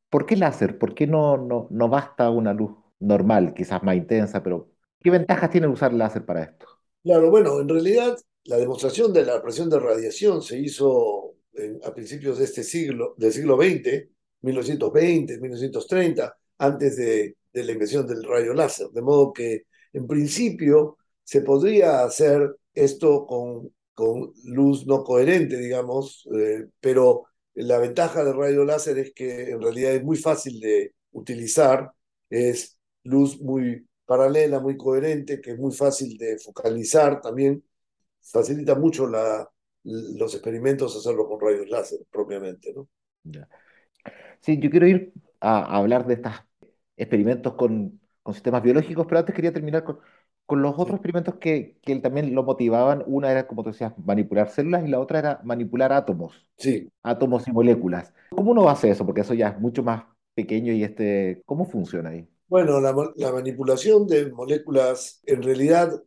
¿Por 0.08 0.24
qué 0.24 0.36
láser? 0.36 0.78
¿Por 0.78 0.94
qué 0.94 1.06
no, 1.06 1.36
no, 1.36 1.66
no 1.70 1.90
basta 1.90 2.30
una 2.30 2.54
luz 2.54 2.85
normal, 3.00 3.54
quizás 3.54 3.82
más 3.82 3.96
intensa, 3.96 4.42
pero 4.42 4.70
¿qué 5.00 5.10
ventajas 5.10 5.50
tiene 5.50 5.68
usar 5.68 5.92
láser 5.92 6.24
para 6.24 6.44
esto? 6.44 6.66
Claro, 7.02 7.30
bueno, 7.30 7.60
en 7.60 7.68
realidad 7.68 8.16
la 8.44 8.56
demostración 8.56 9.12
de 9.12 9.24
la 9.24 9.42
presión 9.42 9.70
de 9.70 9.78
radiación 9.78 10.42
se 10.42 10.58
hizo 10.58 11.34
a 11.84 11.94
principios 11.94 12.38
de 12.38 12.44
este 12.44 12.62
siglo, 12.62 13.14
del 13.16 13.32
siglo 13.32 13.56
XX, 13.56 14.10
1920, 14.42 15.38
1930, 15.38 16.36
antes 16.58 16.96
de, 16.96 17.36
de 17.52 17.64
la 17.64 17.72
invención 17.72 18.06
del 18.06 18.22
rayo 18.24 18.54
láser. 18.54 18.88
De 18.88 19.02
modo 19.02 19.32
que, 19.32 19.64
en 19.92 20.06
principio, 20.06 20.98
se 21.24 21.40
podría 21.40 22.04
hacer 22.04 22.56
esto 22.74 23.26
con, 23.26 23.72
con 23.94 24.32
luz 24.44 24.86
no 24.86 25.02
coherente, 25.02 25.56
digamos, 25.56 26.28
eh, 26.36 26.66
pero 26.80 27.24
la 27.54 27.78
ventaja 27.78 28.22
del 28.24 28.36
rayo 28.36 28.64
láser 28.64 28.98
es 28.98 29.12
que 29.14 29.50
en 29.50 29.62
realidad 29.62 29.94
es 29.94 30.04
muy 30.04 30.16
fácil 30.18 30.60
de 30.60 30.94
utilizar, 31.12 31.90
es 32.28 32.75
luz 33.06 33.40
muy 33.40 33.86
paralela, 34.06 34.60
muy 34.60 34.76
coherente, 34.76 35.40
que 35.40 35.52
es 35.52 35.58
muy 35.58 35.72
fácil 35.72 36.16
de 36.18 36.38
focalizar 36.38 37.20
también, 37.20 37.64
facilita 38.22 38.74
mucho 38.76 39.06
la, 39.08 39.48
los 39.84 40.34
experimentos 40.34 40.96
hacerlo 40.96 41.28
con 41.28 41.40
rayos 41.40 41.68
láser 41.70 42.00
propiamente, 42.10 42.72
¿no? 42.74 42.88
Sí, 44.40 44.58
yo 44.60 44.70
quiero 44.70 44.86
ir 44.86 45.12
a, 45.40 45.58
a 45.60 45.76
hablar 45.78 46.06
de 46.06 46.14
estos 46.14 46.32
experimentos 46.96 47.54
con, 47.54 48.00
con 48.22 48.34
sistemas 48.34 48.62
biológicos, 48.62 49.06
pero 49.06 49.18
antes 49.20 49.34
quería 49.34 49.52
terminar 49.52 49.84
con, 49.84 50.00
con 50.46 50.62
los 50.62 50.72
otros 50.74 50.96
experimentos 50.96 51.36
que, 51.36 51.78
que 51.82 51.92
él 51.92 52.02
también 52.02 52.34
lo 52.34 52.42
motivaban. 52.42 53.02
Una 53.06 53.30
era, 53.32 53.46
como 53.46 53.62
tú 53.62 53.70
decías, 53.70 53.92
manipular 53.98 54.48
células 54.50 54.84
y 54.84 54.88
la 54.88 55.00
otra 55.00 55.18
era 55.18 55.40
manipular 55.44 55.92
átomos, 55.92 56.48
sí. 56.58 56.90
átomos 57.02 57.46
y 57.48 57.52
moléculas. 57.52 58.12
¿Cómo 58.30 58.52
uno 58.52 58.68
hace 58.68 58.90
eso? 58.90 59.06
Porque 59.06 59.22
eso 59.22 59.34
ya 59.34 59.48
es 59.50 59.60
mucho 59.60 59.82
más 59.82 60.04
pequeño 60.34 60.72
y 60.72 60.84
este, 60.84 61.42
¿cómo 61.46 61.66
funciona 61.66 62.10
ahí? 62.10 62.28
Bueno, 62.48 62.80
la, 62.80 62.94
la 63.16 63.32
manipulación 63.32 64.06
de 64.06 64.30
moléculas, 64.30 65.20
en 65.26 65.42
realidad, 65.42 66.02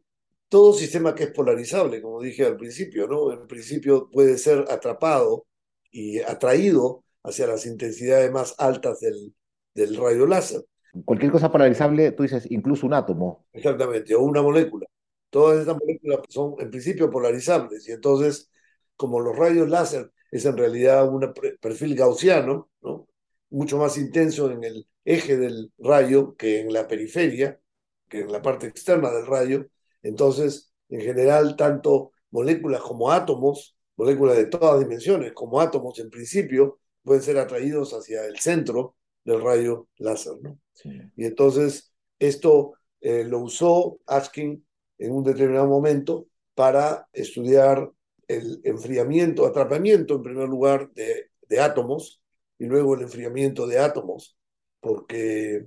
todo 0.47 0.73
sistema 0.73 1.13
que 1.13 1.25
es 1.25 1.31
polarizable, 1.31 2.01
como 2.01 2.21
dije 2.21 2.45
al 2.45 2.55
principio, 2.55 3.07
¿no? 3.07 3.31
En 3.33 3.45
principio 3.45 4.09
puede 4.09 4.37
ser 4.37 4.65
atrapado 4.69 5.45
y 5.91 6.19
atraído 6.19 7.03
hacia 7.23 7.47
las 7.47 7.65
intensidades 7.65 8.31
más 8.31 8.55
altas 8.57 9.01
del, 9.01 9.33
del 9.75 9.97
rayo 9.97 10.25
láser. 10.25 10.63
Cualquier 11.05 11.31
cosa 11.31 11.51
polarizable, 11.51 12.13
tú 12.13 12.23
dices, 12.23 12.47
incluso 12.49 12.87
un 12.87 12.93
átomo. 12.93 13.45
Exactamente, 13.51 14.15
o 14.15 14.21
una 14.21 14.41
molécula. 14.41 14.87
Todas 15.29 15.59
estas 15.59 15.77
moléculas 15.77 16.21
son 16.29 16.55
en 16.59 16.71
principio 16.71 17.11
polarizables 17.11 17.87
y 17.87 17.91
entonces, 17.91 18.49
como 18.95 19.19
los 19.19 19.37
rayos 19.37 19.69
láser 19.69 20.09
es 20.31 20.45
en 20.45 20.57
realidad 20.57 21.07
un 21.07 21.33
perfil 21.59 21.95
gaussiano, 21.95 22.69
¿no? 22.81 23.08
Mucho 23.49 23.77
más 23.77 23.97
intenso 23.97 24.51
en 24.51 24.63
el 24.63 24.87
eje 25.05 25.37
del 25.37 25.71
rayo 25.77 26.35
que 26.35 26.61
en 26.61 26.73
la 26.73 26.87
periferia, 26.87 27.59
que 28.07 28.21
en 28.21 28.31
la 28.31 28.41
parte 28.41 28.67
externa 28.67 29.11
del 29.11 29.25
rayo, 29.25 29.67
entonces, 30.01 30.71
en 30.89 31.01
general, 31.01 31.55
tanto 31.55 32.11
moléculas 32.31 32.81
como 32.81 33.11
átomos, 33.11 33.75
moléculas 33.95 34.37
de 34.37 34.45
todas 34.45 34.79
dimensiones, 34.79 35.33
como 35.33 35.59
átomos 35.59 35.99
en 35.99 36.09
principio, 36.09 36.79
pueden 37.03 37.23
ser 37.23 37.37
atraídos 37.37 37.93
hacia 37.93 38.25
el 38.25 38.39
centro 38.39 38.95
del 39.23 39.41
rayo 39.41 39.87
láser, 39.97 40.33
¿no? 40.41 40.59
Sí. 40.73 40.89
Y 41.15 41.25
entonces 41.25 41.91
esto 42.19 42.73
eh, 43.01 43.23
lo 43.23 43.39
usó 43.39 43.99
Askin 44.05 44.65
en 44.97 45.11
un 45.11 45.23
determinado 45.23 45.67
momento 45.67 46.27
para 46.53 47.07
estudiar 47.13 47.91
el 48.27 48.61
enfriamiento, 48.63 49.45
atrapamiento 49.45 50.15
en 50.15 50.23
primer 50.23 50.47
lugar 50.47 50.91
de, 50.91 51.31
de 51.47 51.59
átomos 51.59 52.21
y 52.59 52.65
luego 52.65 52.95
el 52.95 53.01
enfriamiento 53.03 53.65
de 53.65 53.79
átomos, 53.79 54.37
porque 54.79 55.65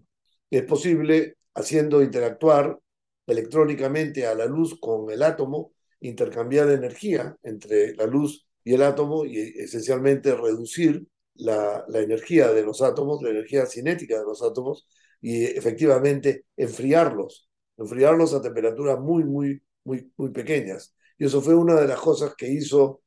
es 0.50 0.62
posible 0.64 1.37
haciendo 1.54 2.02
interactuar 2.02 2.78
electrónicamente 3.26 4.26
a 4.26 4.34
la 4.34 4.46
luz 4.46 4.78
con 4.78 5.11
el 5.11 5.22
átomo, 5.22 5.72
intercambiar 6.00 6.70
energía 6.70 7.37
entre 7.42 7.94
la 7.94 8.06
luz 8.06 8.46
y 8.64 8.75
el 8.75 8.82
átomo 8.82 9.25
y 9.25 9.38
esencialmente 9.38 10.34
reducir 10.34 11.06
la, 11.34 11.84
energía 11.94 12.52
de 12.52 12.62
los 12.62 12.82
átomos, 12.82 13.22
la 13.22 13.30
energía 13.30 13.66
cinética 13.66 14.18
de 14.18 14.25
los 14.25 14.42
átomos, 14.42 14.87
y 15.20 15.44
efectivamente 15.44 16.46
enfriarlos, 16.56 17.49
enfriarlos 17.76 18.34
a 18.34 18.42
temperaturas 18.42 18.99
muy, 18.99 19.25
muy, 19.25 19.62
muy, 19.84 20.12
muy 20.16 20.30
pequeñas. 20.30 20.94
Y 21.16 21.26
eso 21.26 21.40
fue 21.40 21.54
una 21.54 21.80
de 21.80 21.87
las 21.87 22.00
cosas 22.00 22.34
que 22.34 22.49
hizo 22.49 23.02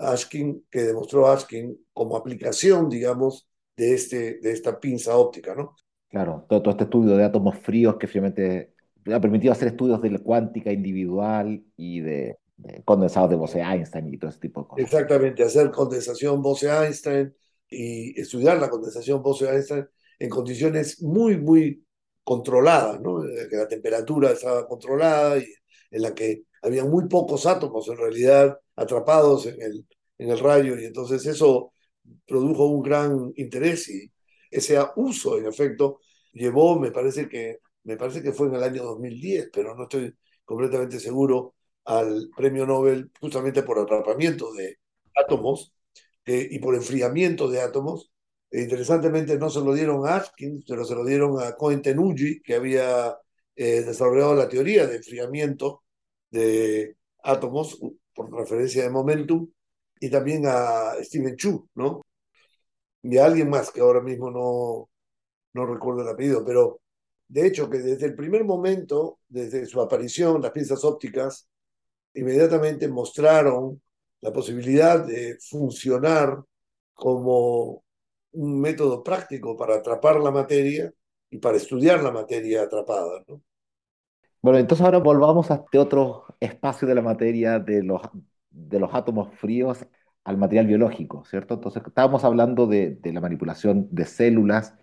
Ashkin, 0.00 0.66
que 0.70 0.82
demostró 0.82 1.28
Ashkin 1.28 1.78
como 1.92 2.16
aplicación, 2.16 2.88
digamos, 2.88 3.48
de, 3.76 3.94
este, 3.94 4.40
de 4.40 4.52
esta 4.52 4.78
pinza 4.78 5.16
óptica, 5.16 5.54
¿no? 5.54 5.76
Claro, 6.08 6.44
todo, 6.48 6.62
todo 6.62 6.72
este 6.72 6.84
estudio 6.84 7.16
de 7.16 7.24
átomos 7.24 7.58
fríos 7.58 7.96
que 7.96 8.06
finalmente 8.06 8.74
ha 9.12 9.20
permitido 9.20 9.52
hacer 9.52 9.68
estudios 9.68 10.02
de 10.02 10.10
la 10.10 10.18
cuántica 10.18 10.72
individual 10.72 11.62
y 11.76 12.00
de, 12.00 12.36
de 12.56 12.82
condensados 12.84 13.30
de 13.30 13.36
Bose-Einstein 13.36 14.12
y 14.12 14.18
todo 14.18 14.30
ese 14.30 14.40
tipo 14.40 14.62
de 14.62 14.68
cosas. 14.68 14.84
Exactamente, 14.84 15.42
hacer 15.42 15.70
condensación 15.70 16.42
Bose-Einstein 16.42 17.34
y 17.68 18.20
estudiar 18.20 18.58
la 18.58 18.68
condensación 18.68 19.22
Bose-Einstein 19.22 19.86
en 20.18 20.28
condiciones 20.28 21.02
muy, 21.02 21.38
muy 21.38 21.84
controladas, 22.22 23.00
¿no? 23.00 23.22
Que 23.48 23.56
la 23.56 23.66
temperatura 23.66 24.30
estaba 24.32 24.66
controlada 24.66 25.38
y 25.38 25.46
en 25.90 26.02
la 26.02 26.14
que 26.14 26.44
había 26.62 26.84
muy 26.84 27.08
pocos 27.08 27.46
átomos 27.46 27.88
en 27.88 27.96
realidad 27.96 28.58
atrapados 28.76 29.46
en 29.46 29.60
el, 29.60 29.86
en 30.18 30.30
el 30.30 30.38
rayo 30.38 30.78
y 30.78 30.84
entonces 30.84 31.24
eso 31.26 31.72
produjo 32.26 32.66
un 32.66 32.82
gran 32.82 33.32
interés 33.36 33.88
y 33.88 34.10
ese 34.50 34.78
uso, 34.96 35.38
en 35.38 35.46
efecto, 35.46 36.00
llevó, 36.32 36.78
me 36.78 36.90
parece 36.90 37.28
que, 37.28 37.58
me 37.84 37.96
parece 37.96 38.22
que 38.22 38.32
fue 38.32 38.48
en 38.48 38.54
el 38.56 38.62
año 38.62 38.82
2010, 38.84 39.50
pero 39.52 39.74
no 39.76 39.84
estoy 39.84 40.14
completamente 40.44 40.98
seguro, 40.98 41.54
al 41.84 42.30
premio 42.36 42.66
Nobel 42.66 43.10
justamente 43.20 43.62
por 43.62 43.78
atrapamiento 43.78 44.52
de 44.52 44.78
átomos 45.14 45.72
eh, 46.26 46.48
y 46.50 46.58
por 46.58 46.74
enfriamiento 46.74 47.48
de 47.48 47.60
átomos. 47.60 48.10
E 48.50 48.62
interesantemente 48.62 49.38
no 49.38 49.48
se 49.48 49.60
lo 49.60 49.72
dieron 49.74 50.06
a 50.06 50.16
Atkins, 50.16 50.64
pero 50.66 50.84
se 50.84 50.94
lo 50.94 51.04
dieron 51.04 51.40
a 51.40 51.54
Cohen 51.56 51.82
Tenuji, 51.82 52.42
que 52.42 52.54
había 52.54 53.16
eh, 53.56 53.82
desarrollado 53.82 54.34
la 54.34 54.48
teoría 54.48 54.86
de 54.86 54.96
enfriamiento 54.96 55.82
de 56.30 56.96
átomos 57.22 57.78
por 58.14 58.32
referencia 58.32 58.82
de 58.82 58.90
momentum, 58.90 59.48
y 60.00 60.10
también 60.10 60.44
a 60.46 60.94
Steven 61.02 61.36
Chu, 61.36 61.68
¿no? 61.74 62.02
Y 63.02 63.18
a 63.18 63.26
alguien 63.26 63.50
más 63.50 63.70
que 63.70 63.80
ahora 63.80 64.00
mismo 64.00 64.30
no, 64.30 64.88
no 65.52 65.66
recuerdo 65.66 66.02
el 66.02 66.08
apellido, 66.08 66.44
pero 66.44 66.80
de 67.28 67.46
hecho 67.46 67.68
que 67.68 67.78
desde 67.78 68.06
el 68.06 68.14
primer 68.16 68.44
momento, 68.44 69.18
desde 69.28 69.66
su 69.66 69.80
aparición, 69.80 70.42
las 70.42 70.52
piezas 70.52 70.84
ópticas 70.84 71.48
inmediatamente 72.14 72.88
mostraron 72.88 73.80
la 74.20 74.32
posibilidad 74.32 75.04
de 75.06 75.38
funcionar 75.38 76.42
como 76.94 77.84
un 78.32 78.60
método 78.60 79.02
práctico 79.02 79.56
para 79.56 79.76
atrapar 79.76 80.20
la 80.20 80.30
materia 80.30 80.92
y 81.30 81.38
para 81.38 81.56
estudiar 81.56 82.02
la 82.02 82.10
materia 82.12 82.62
atrapada, 82.62 83.24
¿no? 83.28 83.42
Bueno, 84.42 84.58
entonces 84.58 84.84
ahora 84.84 84.98
volvamos 84.98 85.50
a 85.50 85.56
este 85.56 85.78
otro 85.78 86.24
espacio 86.40 86.88
de 86.88 86.94
la 86.94 87.02
materia 87.02 87.58
de 87.58 87.82
los, 87.82 88.00
de 88.50 88.78
los 88.80 88.94
átomos 88.94 89.34
fríos 89.34 89.86
al 90.24 90.38
material 90.38 90.66
biológico, 90.66 91.24
¿cierto? 91.26 91.54
Entonces 91.54 91.82
estábamos 91.86 92.24
hablando 92.24 92.66
de, 92.66 92.90
de 92.96 93.12
la 93.12 93.20
manipulación 93.20 93.88
de 93.90 94.04
células 94.06 94.76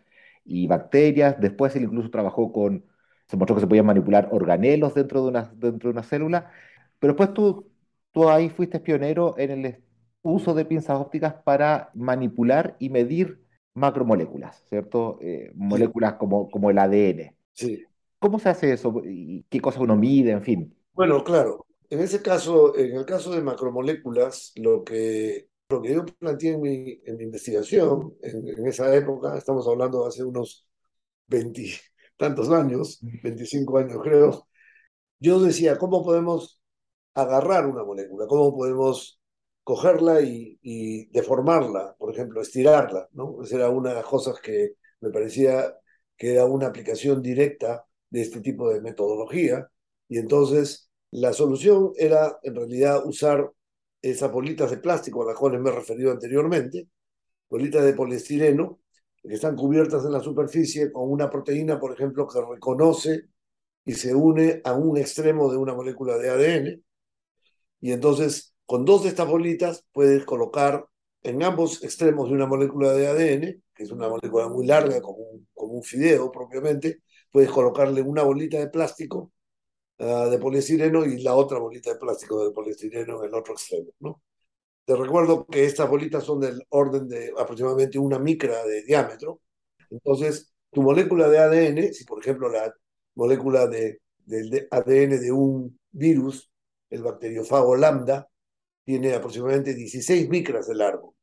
y 0.46 0.68
bacterias, 0.68 1.40
después 1.40 1.76
él 1.76 1.84
incluso 1.84 2.10
trabajó 2.12 2.52
con, 2.54 2.86
se 3.28 3.36
mostró 3.38 3.56
que 3.56 3.62
se 3.62 3.68
podían 3.68 3.86
manipular 3.88 4.30
organelos 4.32 4.94
dentro 4.94 5.24
de 5.24 5.30
una, 5.30 5.44
dentro 5.56 5.90
de 5.90 5.94
una 5.94 6.04
célula, 6.04 6.52
pero 7.00 7.14
después 7.14 7.34
tú, 7.34 7.68
tú 8.12 8.30
ahí 8.30 8.50
fuiste 8.50 8.80
pionero 8.80 9.36
en 9.38 9.52
el 9.66 9.84
uso 10.22 10.54
de 10.54 10.66
pinzas 10.66 11.00
ópticas 11.00 11.34
para 11.44 11.90
manipular 11.96 12.76
y 12.80 12.90
medir 12.90 13.42
macromoléculas, 13.78 14.64
¿cierto? 14.70 15.20
Eh, 15.22 15.52
moléculas 15.56 16.16
como, 16.16 16.50
como 16.52 16.70
el 16.72 16.78
ADN. 16.80 17.36
sí. 17.54 17.88
¿Cómo 18.20 18.40
se 18.40 18.50
hace 18.50 18.74
eso? 18.74 19.02
¿Y 19.06 19.44
qué 19.50 19.62
cosas 19.62 19.82
uno 19.82 19.96
mide? 19.98 20.32
En 20.32 20.44
fin. 20.44 20.76
Bueno, 20.94 21.24
claro, 21.24 21.68
en 21.90 22.00
ese 22.00 22.22
caso, 22.22 22.76
en 22.78 22.96
el 22.96 23.06
caso 23.06 23.32
de 23.32 23.42
macromoléculas, 23.42 24.52
lo 24.56 24.84
que, 24.84 25.48
lo 25.70 25.82
que 25.82 25.94
yo 25.94 26.06
planteé 26.06 26.54
en 26.54 26.62
mi, 26.62 27.02
en 27.06 27.18
mi 27.18 27.24
investigación, 27.26 28.16
en, 28.22 28.48
en 28.48 28.68
esa 28.68 28.94
época, 28.96 29.38
estamos 29.38 29.68
hablando 29.68 30.02
de 30.04 30.08
hace 30.10 30.24
unos 30.24 30.68
20 31.28 31.74
tantos 32.18 32.50
años, 32.52 33.00
25 33.24 33.78
años 33.80 34.00
creo, 34.04 34.48
yo 35.20 35.40
decía, 35.42 35.78
¿cómo 35.78 36.04
podemos 36.04 36.62
agarrar 37.16 37.68
una 37.68 37.84
molécula? 37.84 38.28
¿Cómo 38.28 38.56
podemos 38.56 39.17
cogerla 39.68 40.22
y, 40.22 41.10
deformarla? 41.12 41.94
Por 42.00 42.14
ejemplo, 42.14 42.42
estirarla, 42.42 43.10
¿no? 43.12 43.44
Esa 43.44 43.58
era 43.58 43.70
una 43.70 43.90
de 43.90 43.96
las 43.96 44.06
cosas 44.06 44.40
que 44.40 44.76
me 45.02 45.10
parecía 45.12 45.76
que 46.16 46.34
era 46.34 46.46
una 46.46 46.68
aplicación 46.68 47.22
directa 47.22 47.86
de 48.10 48.22
este 48.22 48.40
tipo 48.40 48.70
de 48.70 48.80
metodología. 48.80 49.70
Y 50.08 50.20
entonces 50.20 50.90
la 51.12 51.34
solución 51.34 51.92
era 51.98 52.40
en 52.44 52.56
realidad 52.56 53.06
usar 53.06 53.52
esas 54.02 54.32
bolitas 54.32 54.72
de 54.72 54.78
plástico 54.78 55.24
a 55.24 55.28
las 55.28 55.36
cuales 55.36 55.60
me 55.60 55.70
he 55.70 55.74
referido 55.74 56.12
anteriormente, 56.12 56.88
bolitas 57.50 57.84
de 57.84 57.94
poliestireno, 57.94 58.80
que 59.22 59.34
están 59.34 59.58
cubiertas 59.58 60.06
en 60.06 60.14
la 60.14 60.22
superficie 60.22 60.94
con 60.94 61.12
una 61.12 61.30
proteína, 61.30 61.78
por 61.78 61.92
ejemplo, 61.92 62.26
que 62.26 62.40
reconoce 62.40 63.26
y 63.84 63.94
se 63.96 64.16
une 64.16 64.62
a 64.64 64.74
un 64.74 64.98
extremo 64.98 65.52
de 65.52 65.58
una 65.58 65.74
molécula 65.76 66.18
de 66.18 66.30
ADN. 66.30 66.84
Y 67.82 67.92
entonces, 67.92 68.56
con 68.68 68.86
dos 68.86 69.04
de 69.04 69.10
estas 69.10 69.28
bolitas, 69.28 69.86
puedes 69.94 70.26
colocar 70.26 70.86
en 71.24 71.42
ambos 71.42 71.84
extremos 71.84 72.30
de 72.30 72.36
una 72.36 72.48
molécula 72.48 72.92
de 72.94 73.08
ADN, 73.08 73.64
que 73.74 73.84
es 73.84 73.92
una 73.92 74.10
molécula 74.10 74.50
muy 74.50 74.68
larga, 74.68 75.02
como 75.02 75.20
un, 75.56 75.84
fideo 75.84 76.32
propiamente, 76.32 77.02
puedes 77.32 77.50
colocarle 77.50 78.02
una 78.02 78.24
bolita 78.24 78.58
de 78.58 78.68
plástico 78.70 79.32
uh, 80.00 80.30
de 80.30 80.38
poliestireno 80.38 81.06
y 81.06 81.22
la 81.22 81.36
otra 81.36 81.60
bolita 81.60 81.94
de 81.94 82.00
plástico 82.00 82.46
de 82.46 82.52
poliestireno 82.52 83.24
en 83.24 83.30
el 83.30 83.36
otro 83.36 83.54
extremo, 83.54 83.92
¿no? 84.00 84.22
Te 84.86 84.96
recuerdo 84.96 85.46
que 85.46 85.66
estas 85.66 85.90
bolitas 85.90 86.24
son 86.24 86.40
del 86.42 86.62
orden 86.70 87.08
de 87.08 87.34
aproximadamente 87.38 88.00
una 88.00 88.20
micra 88.20 88.66
de 88.66 88.84
diámetro. 88.84 89.42
Entonces, 89.90 90.54
tu 90.72 90.82
molécula 90.82 91.30
de 91.30 91.40
ADN, 91.40 91.94
si 91.94 92.06
por 92.06 92.20
ejemplo 92.20 92.50
la 92.50 92.74
molécula 93.16 93.68
de, 93.68 94.02
del 94.26 94.68
ADN 94.72 95.20
de 95.22 95.32
un 95.32 95.80
virus, 95.92 96.52
el 96.90 97.04
bacteriofago 97.04 97.76
lambda, 97.76 98.30
tiene 98.88 99.14
aproximadamente 99.14 99.74
16 99.74 100.30
micras 100.30 100.70
de 100.70 100.76
largo, 100.76 101.14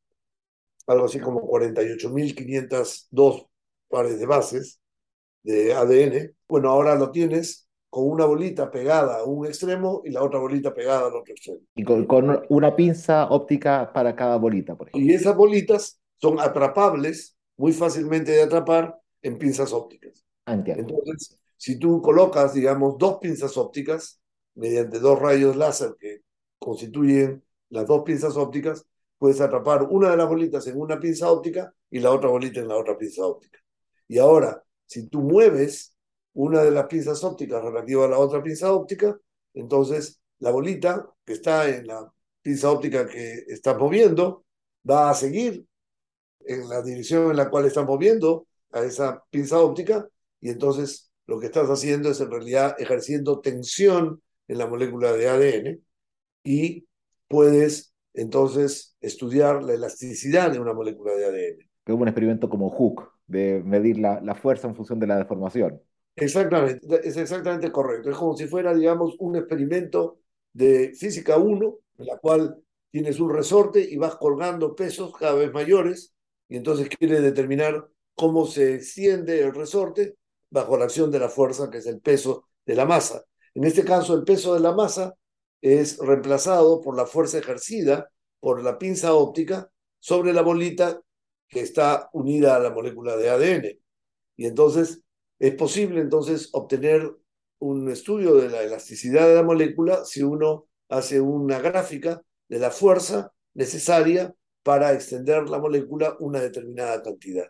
algo 0.87 1.07
así 1.07 1.19
como 1.19 1.49
48.502 1.49 3.47
pares 3.89 4.21
de 4.21 4.27
bases 4.27 4.83
de 5.43 5.73
ADN. 5.73 6.35
Bueno, 6.47 6.69
ahora 6.69 6.95
lo 6.95 7.11
tienes 7.11 7.67
con 7.89 8.11
una 8.11 8.27
bolita 8.27 8.71
pegada 8.71 9.21
a 9.21 9.25
un 9.25 9.47
extremo 9.47 10.03
y 10.05 10.11
la 10.11 10.23
otra 10.23 10.41
bolita 10.41 10.75
pegada 10.75 11.07
al 11.07 11.15
otro 11.15 11.33
extremo. 11.33 11.61
Y 11.75 11.85
con, 11.85 12.05
con 12.05 12.43
una 12.51 12.77
pinza 12.77 13.31
óptica 13.31 13.91
para 13.95 14.15
cada 14.15 14.37
bolita, 14.37 14.77
por 14.77 14.91
ejemplo. 14.91 15.11
Y 15.11 15.15
esas 15.15 15.35
bolitas 15.35 15.99
son 16.21 16.39
atrapables, 16.41 17.35
muy 17.57 17.73
fácilmente 17.73 18.33
de 18.33 18.43
atrapar 18.43 18.95
en 19.23 19.39
pinzas 19.39 19.73
ópticas. 19.73 20.23
Ah, 20.45 20.53
entiendo. 20.53 20.83
Entonces, 20.83 21.39
si 21.57 21.79
tú 21.79 22.03
colocas, 22.03 22.53
digamos, 22.53 22.99
dos 22.99 23.21
pinzas 23.23 23.57
ópticas 23.57 24.21
mediante 24.55 24.99
dos 24.99 25.19
rayos 25.19 25.57
láser 25.57 25.97
que 25.99 26.21
constituyen 26.59 27.43
las 27.75 27.87
dos 27.87 28.03
pinzas 28.05 28.37
ópticas, 28.37 28.87
puedes 29.19 29.41
atrapar 29.41 29.83
una 29.83 30.11
de 30.11 30.17
las 30.17 30.29
bolitas 30.29 30.67
en 30.67 30.81
una 30.81 30.99
pinza 30.99 31.31
óptica 31.31 31.73
y 31.91 32.01
la 32.01 32.11
otra 32.11 32.31
bolita 32.31 32.61
en 32.61 32.69
la 32.69 32.77
otra 32.77 32.97
pinza 32.97 33.25
óptica. 33.25 33.59
Y 34.09 34.19
ahora, 34.19 34.63
si 34.87 35.09
tú 35.09 35.21
mueves 35.21 35.97
una 36.35 36.63
de 36.63 36.71
las 36.71 36.87
pinzas 36.87 37.23
ópticas 37.25 37.63
relativa 37.63 38.05
a 38.05 38.09
la 38.09 38.19
otra 38.19 38.43
pinza 38.43 38.73
óptica, 38.73 39.19
entonces 39.55 40.21
la 40.41 40.51
bolita 40.51 41.09
que 41.25 41.35
está 41.35 41.69
en 41.69 41.87
la 41.87 42.13
pinza 42.43 42.71
óptica 42.71 43.07
que 43.07 43.45
está 43.49 43.77
moviendo 43.77 44.45
va 44.89 45.11
a 45.11 45.15
seguir 45.15 45.67
en 46.41 46.69
la 46.69 46.83
dirección 46.83 47.31
en 47.31 47.37
la 47.37 47.49
cual 47.49 47.65
estás 47.67 47.87
moviendo 47.87 48.47
a 48.73 48.83
esa 48.83 49.23
pinza 49.31 49.59
óptica 49.61 50.07
y 50.41 50.51
entonces 50.51 51.11
lo 51.27 51.41
que 51.41 51.47
estás 51.47 51.69
haciendo 51.69 52.11
es 52.11 52.21
en 52.21 52.31
realidad 52.31 52.77
ejerciendo 52.79 53.41
tensión 53.41 54.23
en 54.47 54.59
la 54.59 54.67
molécula 54.67 55.13
de 55.13 55.29
ADN 55.29 55.85
y 56.45 56.87
puedes 57.35 57.93
entonces 58.13 58.97
estudiar 59.01 59.65
la 59.65 59.75
elasticidad 59.75 60.53
de 60.53 60.61
una 60.61 60.73
molécula 60.73 61.15
de 61.15 61.25
ADN. 61.25 61.59
Que 61.85 61.93
es 61.93 61.99
un 61.99 62.07
experimento 62.07 62.49
como 62.49 62.71
Hook, 62.71 63.11
de 63.27 63.61
medir 63.65 63.99
la, 63.99 64.21
la 64.21 64.37
fuerza 64.37 64.69
en 64.69 64.77
función 64.77 65.01
de 65.01 65.09
la 65.09 65.17
deformación. 65.17 65.83
Exactamente, 66.15 66.87
es 67.03 67.17
exactamente 67.17 67.73
correcto. 67.73 68.09
Es 68.09 68.17
como 68.17 68.37
si 68.37 68.47
fuera, 68.47 68.73
digamos, 68.73 69.17
un 69.19 69.35
experimento 69.35 70.21
de 70.53 70.93
física 70.95 71.37
1, 71.37 71.79
en 71.99 72.07
la 72.07 72.19
cual 72.19 72.57
tienes 72.93 73.19
un 73.19 73.35
resorte 73.35 73.81
y 73.81 73.97
vas 73.97 74.15
colgando 74.15 74.77
pesos 74.77 75.13
cada 75.19 75.35
vez 75.35 75.53
mayores, 75.53 76.15
y 76.49 76.57
entonces 76.57 76.89
quieres 76.89 77.21
determinar 77.21 77.89
cómo 78.15 78.47
se 78.47 78.77
extiende 78.77 79.41
el 79.41 79.53
resorte 79.53 80.19
bajo 80.51 80.77
la 80.77 80.85
acción 80.85 81.11
de 81.11 81.19
la 81.19 81.29
fuerza, 81.29 81.69
que 81.69 81.79
es 81.79 81.87
el 81.87 82.01
peso 82.01 82.47
de 82.65 82.77
la 82.77 82.85
masa. 82.85 83.25
En 83.55 83.65
este 83.65 83.85
caso, 83.85 84.15
el 84.15 84.23
peso 84.23 84.55
de 84.55 84.61
la 84.61 84.71
masa 84.71 85.17
es 85.65 85.97
reemplazado 85.99 86.83
por 86.83 86.95
la 86.95 87.07
fuerza 87.07 87.39
ejercida 87.39 88.11
por 88.39 88.63
la 88.63 88.77
pinza 88.79 89.15
óptica 89.15 89.71
sobre 89.99 90.35
la 90.35 90.43
bolita 90.43 91.01
que 91.49 91.61
está 91.61 92.11
unida 92.13 92.57
a 92.57 92.59
la 92.61 92.71
molécula 92.71 93.17
de 93.17 93.31
ADN. 93.31 93.79
Y 94.37 94.45
entonces 94.47 95.01
es 95.39 95.55
posible 95.55 96.03
entonces 96.03 96.51
obtener 96.53 97.11
un 97.61 97.89
estudio 97.89 98.35
de 98.35 98.51
la 98.51 98.63
elasticidad 98.63 99.27
de 99.27 99.37
la 99.37 99.43
molécula 99.43 100.05
si 100.05 100.23
uno 100.23 100.67
hace 100.91 101.21
una 101.23 101.59
gráfica 101.61 102.21
de 102.49 102.59
la 102.59 102.71
fuerza 102.71 103.33
necesaria 103.55 104.35
para 104.63 104.93
extender 104.93 105.49
la 105.49 105.59
molécula 105.59 106.15
una 106.21 106.41
determinada 106.41 107.03
cantidad. 107.03 107.47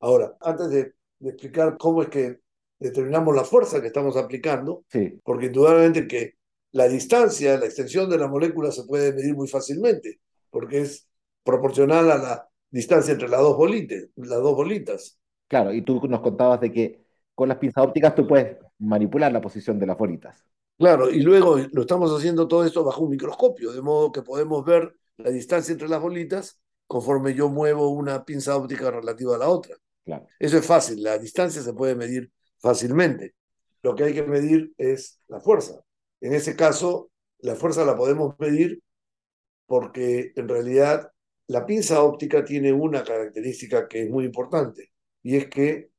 Ahora, 0.00 0.36
antes 0.40 0.68
de, 0.68 0.92
de 1.20 1.30
explicar 1.30 1.78
cómo 1.78 2.02
es 2.02 2.10
que 2.10 2.40
determinamos 2.78 3.34
la 3.34 3.44
fuerza 3.44 3.80
que 3.80 3.86
estamos 3.86 4.16
aplicando, 4.18 4.84
Sí. 4.90 5.18
porque 5.24 5.46
indudablemente 5.46 6.06
que 6.06 6.34
la 6.76 6.88
distancia, 6.88 7.56
la 7.56 7.64
extensión 7.64 8.10
de 8.10 8.18
la 8.18 8.28
molécula 8.28 8.70
se 8.70 8.84
puede 8.84 9.10
medir 9.14 9.34
muy 9.34 9.48
fácilmente, 9.48 10.20
porque 10.50 10.82
es 10.82 11.08
proporcional 11.42 12.10
a 12.10 12.18
la 12.18 12.48
distancia 12.70 13.12
entre 13.12 13.30
las 13.30 13.40
dos 13.40 13.56
bolitas, 13.56 14.04
las 14.16 14.42
dos 14.42 14.54
bolitas. 14.54 15.18
Claro, 15.48 15.72
y 15.72 15.80
tú 15.80 16.06
nos 16.06 16.20
contabas 16.20 16.60
de 16.60 16.70
que 16.70 17.06
con 17.34 17.48
las 17.48 17.56
pinzas 17.56 17.82
ópticas 17.82 18.14
tú 18.14 18.26
puedes 18.26 18.58
manipular 18.78 19.32
la 19.32 19.40
posición 19.40 19.78
de 19.78 19.86
las 19.86 19.96
bolitas. 19.96 20.44
Claro, 20.76 21.08
y 21.08 21.20
luego 21.20 21.56
lo 21.72 21.80
estamos 21.80 22.14
haciendo 22.14 22.46
todo 22.46 22.62
esto 22.66 22.84
bajo 22.84 23.04
un 23.04 23.10
microscopio, 23.10 23.72
de 23.72 23.80
modo 23.80 24.12
que 24.12 24.20
podemos 24.20 24.62
ver 24.62 24.94
la 25.16 25.30
distancia 25.30 25.72
entre 25.72 25.88
las 25.88 26.02
bolitas 26.02 26.60
conforme 26.86 27.32
yo 27.32 27.48
muevo 27.48 27.88
una 27.88 28.22
pinza 28.22 28.54
óptica 28.54 28.90
relativa 28.90 29.36
a 29.36 29.38
la 29.38 29.48
otra. 29.48 29.76
Claro. 30.04 30.26
Eso 30.38 30.58
es 30.58 30.66
fácil, 30.66 31.02
la 31.02 31.16
distancia 31.16 31.62
se 31.62 31.72
puede 31.72 31.94
medir 31.94 32.30
fácilmente. 32.58 33.34
Lo 33.82 33.94
que 33.94 34.04
hay 34.04 34.12
que 34.12 34.24
medir 34.24 34.74
es 34.76 35.20
la 35.28 35.40
fuerza. 35.40 35.85
En 36.26 36.34
ese 36.34 36.56
caso, 36.56 37.12
la 37.38 37.54
fuerza 37.54 37.84
la 37.84 37.96
podemos 37.96 38.34
medir 38.40 38.82
porque 39.66 40.32
en 40.34 40.48
realidad 40.48 41.12
la 41.46 41.64
pinza 41.64 42.02
óptica 42.02 42.44
tiene 42.44 42.72
una 42.72 43.04
característica 43.04 43.86
que 43.86 44.02
es 44.02 44.10
muy 44.10 44.24
importante 44.24 44.90
y 45.22 45.36
es 45.36 45.46
que 45.48 45.90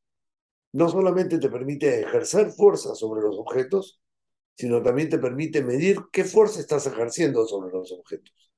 no 0.74 0.90
solamente 0.90 1.40
te 1.40 1.48
permite 1.50 2.02
ejercer 2.02 2.52
fuerza 2.52 2.94
sobre 2.94 3.22
los 3.22 3.38
objetos, 3.40 4.02
sino 4.54 4.84
también 4.84 5.08
te 5.08 5.18
permite 5.18 5.64
medir 5.64 6.00
qué 6.12 6.26
fuerza 6.26 6.60
estás 6.60 6.86
ejerciendo 6.88 7.46
sobre 7.46 7.72
los 7.72 7.94
objetos. 7.94 8.52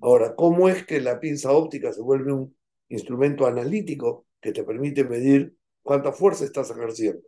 Ahora, 0.00 0.36
¿cómo 0.36 0.68
es 0.68 0.86
que 0.86 1.00
la 1.00 1.18
pinza 1.18 1.50
óptica 1.50 1.92
se 1.92 2.02
vuelve 2.02 2.32
un 2.32 2.56
instrumento 2.88 3.48
analítico 3.48 4.26
que 4.40 4.52
te 4.52 4.62
permite 4.62 5.02
medir 5.02 5.56
cuánta 5.82 6.12
fuerza 6.12 6.44
estás 6.44 6.70
ejerciendo? 6.70 7.26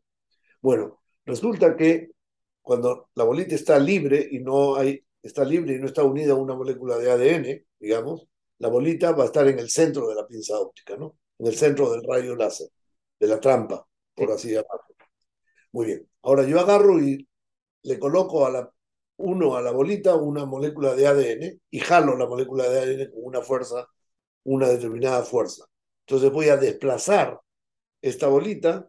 Bueno, 0.60 1.00
resulta 1.26 1.76
que 1.76 2.12
cuando 2.62 3.10
la 3.14 3.24
bolita 3.24 3.54
está 3.54 3.78
libre 3.78 4.26
y 4.30 4.40
no 4.40 4.76
hay, 4.76 5.04
está 5.22 5.44
libre 5.44 5.74
y 5.74 5.78
no 5.78 5.86
está 5.86 6.04
unida 6.04 6.32
a 6.32 6.36
una 6.36 6.54
molécula 6.54 6.98
de 6.98 7.10
ADN, 7.10 7.66
digamos, 7.78 8.26
la 8.58 8.68
bolita 8.68 9.12
va 9.12 9.24
a 9.24 9.26
estar 9.26 9.46
en 9.48 9.58
el 9.58 9.70
centro 9.70 10.08
de 10.08 10.14
la 10.14 10.26
pinza 10.26 10.58
óptica, 10.58 10.96
¿no? 10.96 11.16
En 11.38 11.46
el 11.48 11.56
centro 11.56 11.90
del 11.90 12.02
rayo 12.04 12.36
láser, 12.36 12.68
de 13.18 13.26
la 13.26 13.40
trampa, 13.40 13.86
por 14.14 14.30
así 14.32 14.50
llamarlo. 14.50 14.94
Muy 15.72 15.86
bien. 15.86 16.08
Ahora 16.22 16.44
yo 16.44 16.60
agarro 16.60 17.00
y 17.00 17.26
le 17.82 17.98
coloco 17.98 18.46
a 18.46 18.50
la, 18.50 18.72
uno 19.16 19.56
a 19.56 19.62
la 19.62 19.72
bolita 19.72 20.14
una 20.16 20.44
molécula 20.46 20.94
de 20.94 21.06
ADN 21.06 21.60
y 21.70 21.80
jalo 21.80 22.16
la 22.16 22.26
molécula 22.26 22.68
de 22.68 22.80
ADN 22.80 23.10
con 23.12 23.24
una 23.24 23.42
fuerza, 23.42 23.88
una 24.44 24.68
determinada 24.68 25.22
fuerza. 25.24 25.64
Entonces 26.06 26.30
voy 26.30 26.48
a 26.48 26.56
desplazar 26.56 27.40
esta 28.00 28.28
bolita 28.28 28.88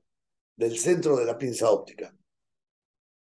del 0.56 0.78
centro 0.78 1.16
de 1.18 1.26
la 1.26 1.38
pinza 1.38 1.70
óptica. 1.72 2.14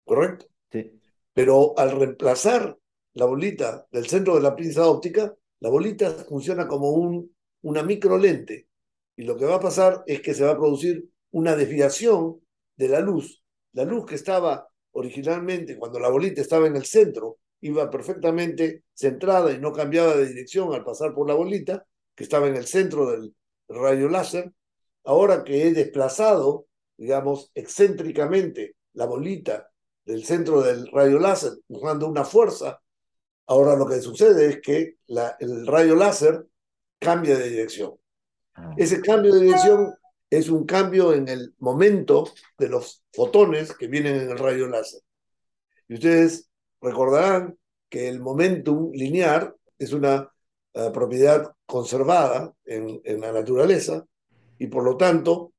¿Correcto? 0.03 0.47
Sí. 0.71 0.99
Pero 1.33 1.77
al 1.77 1.91
reemplazar 1.91 2.77
la 3.13 3.25
bolita 3.25 3.87
del 3.91 4.07
centro 4.07 4.35
de 4.35 4.41
la 4.41 4.55
pinza 4.55 4.87
óptica, 4.87 5.33
la 5.59 5.69
bolita 5.69 6.11
funciona 6.11 6.67
como 6.67 6.91
un, 6.91 7.35
una 7.61 7.83
microlente. 7.83 8.67
Y 9.15 9.23
lo 9.23 9.37
que 9.37 9.45
va 9.45 9.55
a 9.55 9.59
pasar 9.59 10.03
es 10.07 10.21
que 10.21 10.33
se 10.33 10.43
va 10.43 10.51
a 10.51 10.57
producir 10.57 11.05
una 11.31 11.55
desviación 11.55 12.41
de 12.75 12.89
la 12.89 12.99
luz. 12.99 13.43
La 13.73 13.85
luz 13.85 14.05
que 14.05 14.15
estaba 14.15 14.67
originalmente, 14.91 15.77
cuando 15.77 15.99
la 15.99 16.09
bolita 16.09 16.41
estaba 16.41 16.67
en 16.67 16.75
el 16.75 16.85
centro, 16.85 17.39
iba 17.61 17.89
perfectamente 17.89 18.83
centrada 18.93 19.51
y 19.51 19.59
no 19.59 19.71
cambiaba 19.71 20.15
de 20.15 20.27
dirección 20.27 20.73
al 20.73 20.83
pasar 20.83 21.13
por 21.13 21.27
la 21.27 21.33
bolita, 21.33 21.85
que 22.15 22.23
estaba 22.23 22.47
en 22.47 22.55
el 22.55 22.65
centro 22.65 23.09
del 23.09 23.33
rayo 23.67 24.09
láser. 24.09 24.51
Ahora 25.03 25.43
que 25.43 25.67
he 25.67 25.73
desplazado, 25.73 26.67
digamos, 26.97 27.51
excéntricamente 27.55 28.75
la 28.93 29.05
bolita 29.05 29.71
del 30.05 30.25
centro 30.25 30.61
del 30.61 30.87
rayo 30.91 31.19
láser 31.19 31.53
usando 31.67 32.07
una 32.07 32.25
fuerza, 32.25 32.81
ahora 33.47 33.75
lo 33.75 33.87
que 33.87 34.01
sucede 34.01 34.49
es 34.49 34.61
que 34.61 34.97
la, 35.07 35.35
el 35.39 35.65
rayo 35.67 35.95
láser 35.95 36.45
cambia 36.99 37.37
de 37.37 37.49
dirección. 37.49 37.93
Ah, 38.55 38.73
Ese 38.77 39.01
cambio 39.01 39.33
de 39.33 39.41
dirección 39.41 39.93
es 40.29 40.49
un 40.49 40.65
cambio 40.65 41.13
en 41.13 41.27
el 41.27 41.53
momento 41.59 42.31
de 42.57 42.69
los 42.69 43.03
fotones 43.13 43.73
que 43.75 43.87
vienen 43.87 44.15
en 44.15 44.31
el 44.31 44.37
rayo 44.37 44.67
láser. 44.67 45.01
Y 45.87 45.95
ustedes 45.95 46.49
recordarán 46.81 47.57
que 47.89 48.09
el 48.09 48.19
momentum 48.19 48.91
lineal 48.93 49.55
es 49.77 49.93
una 49.93 50.31
uh, 50.73 50.91
propiedad 50.91 51.53
conservada 51.65 52.53
en, 52.65 52.99
en, 53.03 53.21
la 53.21 53.31
naturaleza 53.31 54.05
Y 54.57 54.67
por 54.67 54.83
lo 54.83 54.97
tanto, 54.97 55.52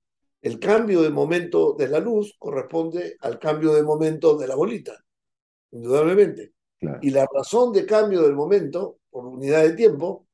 el 0.44 0.60
cambio 0.60 1.00
de 1.00 1.08
momento 1.08 1.72
de 1.72 1.88
la 1.88 1.98
luz 1.98 2.36
corresponde 2.38 3.16
al 3.20 3.38
cambio 3.38 3.72
de 3.72 3.82
momento 3.82 4.36
de 4.36 4.46
la 4.46 4.54
bolita, 4.54 4.94
indudablemente. 5.70 6.52
Y 7.00 7.08
la 7.08 7.26
razón 7.34 7.72
de 7.72 7.86
cambio 7.86 8.20
del 8.20 8.34
momento 8.34 8.98
por 9.08 9.24
unidad 9.24 9.62
de 9.62 9.72
tiempo, 9.72 10.28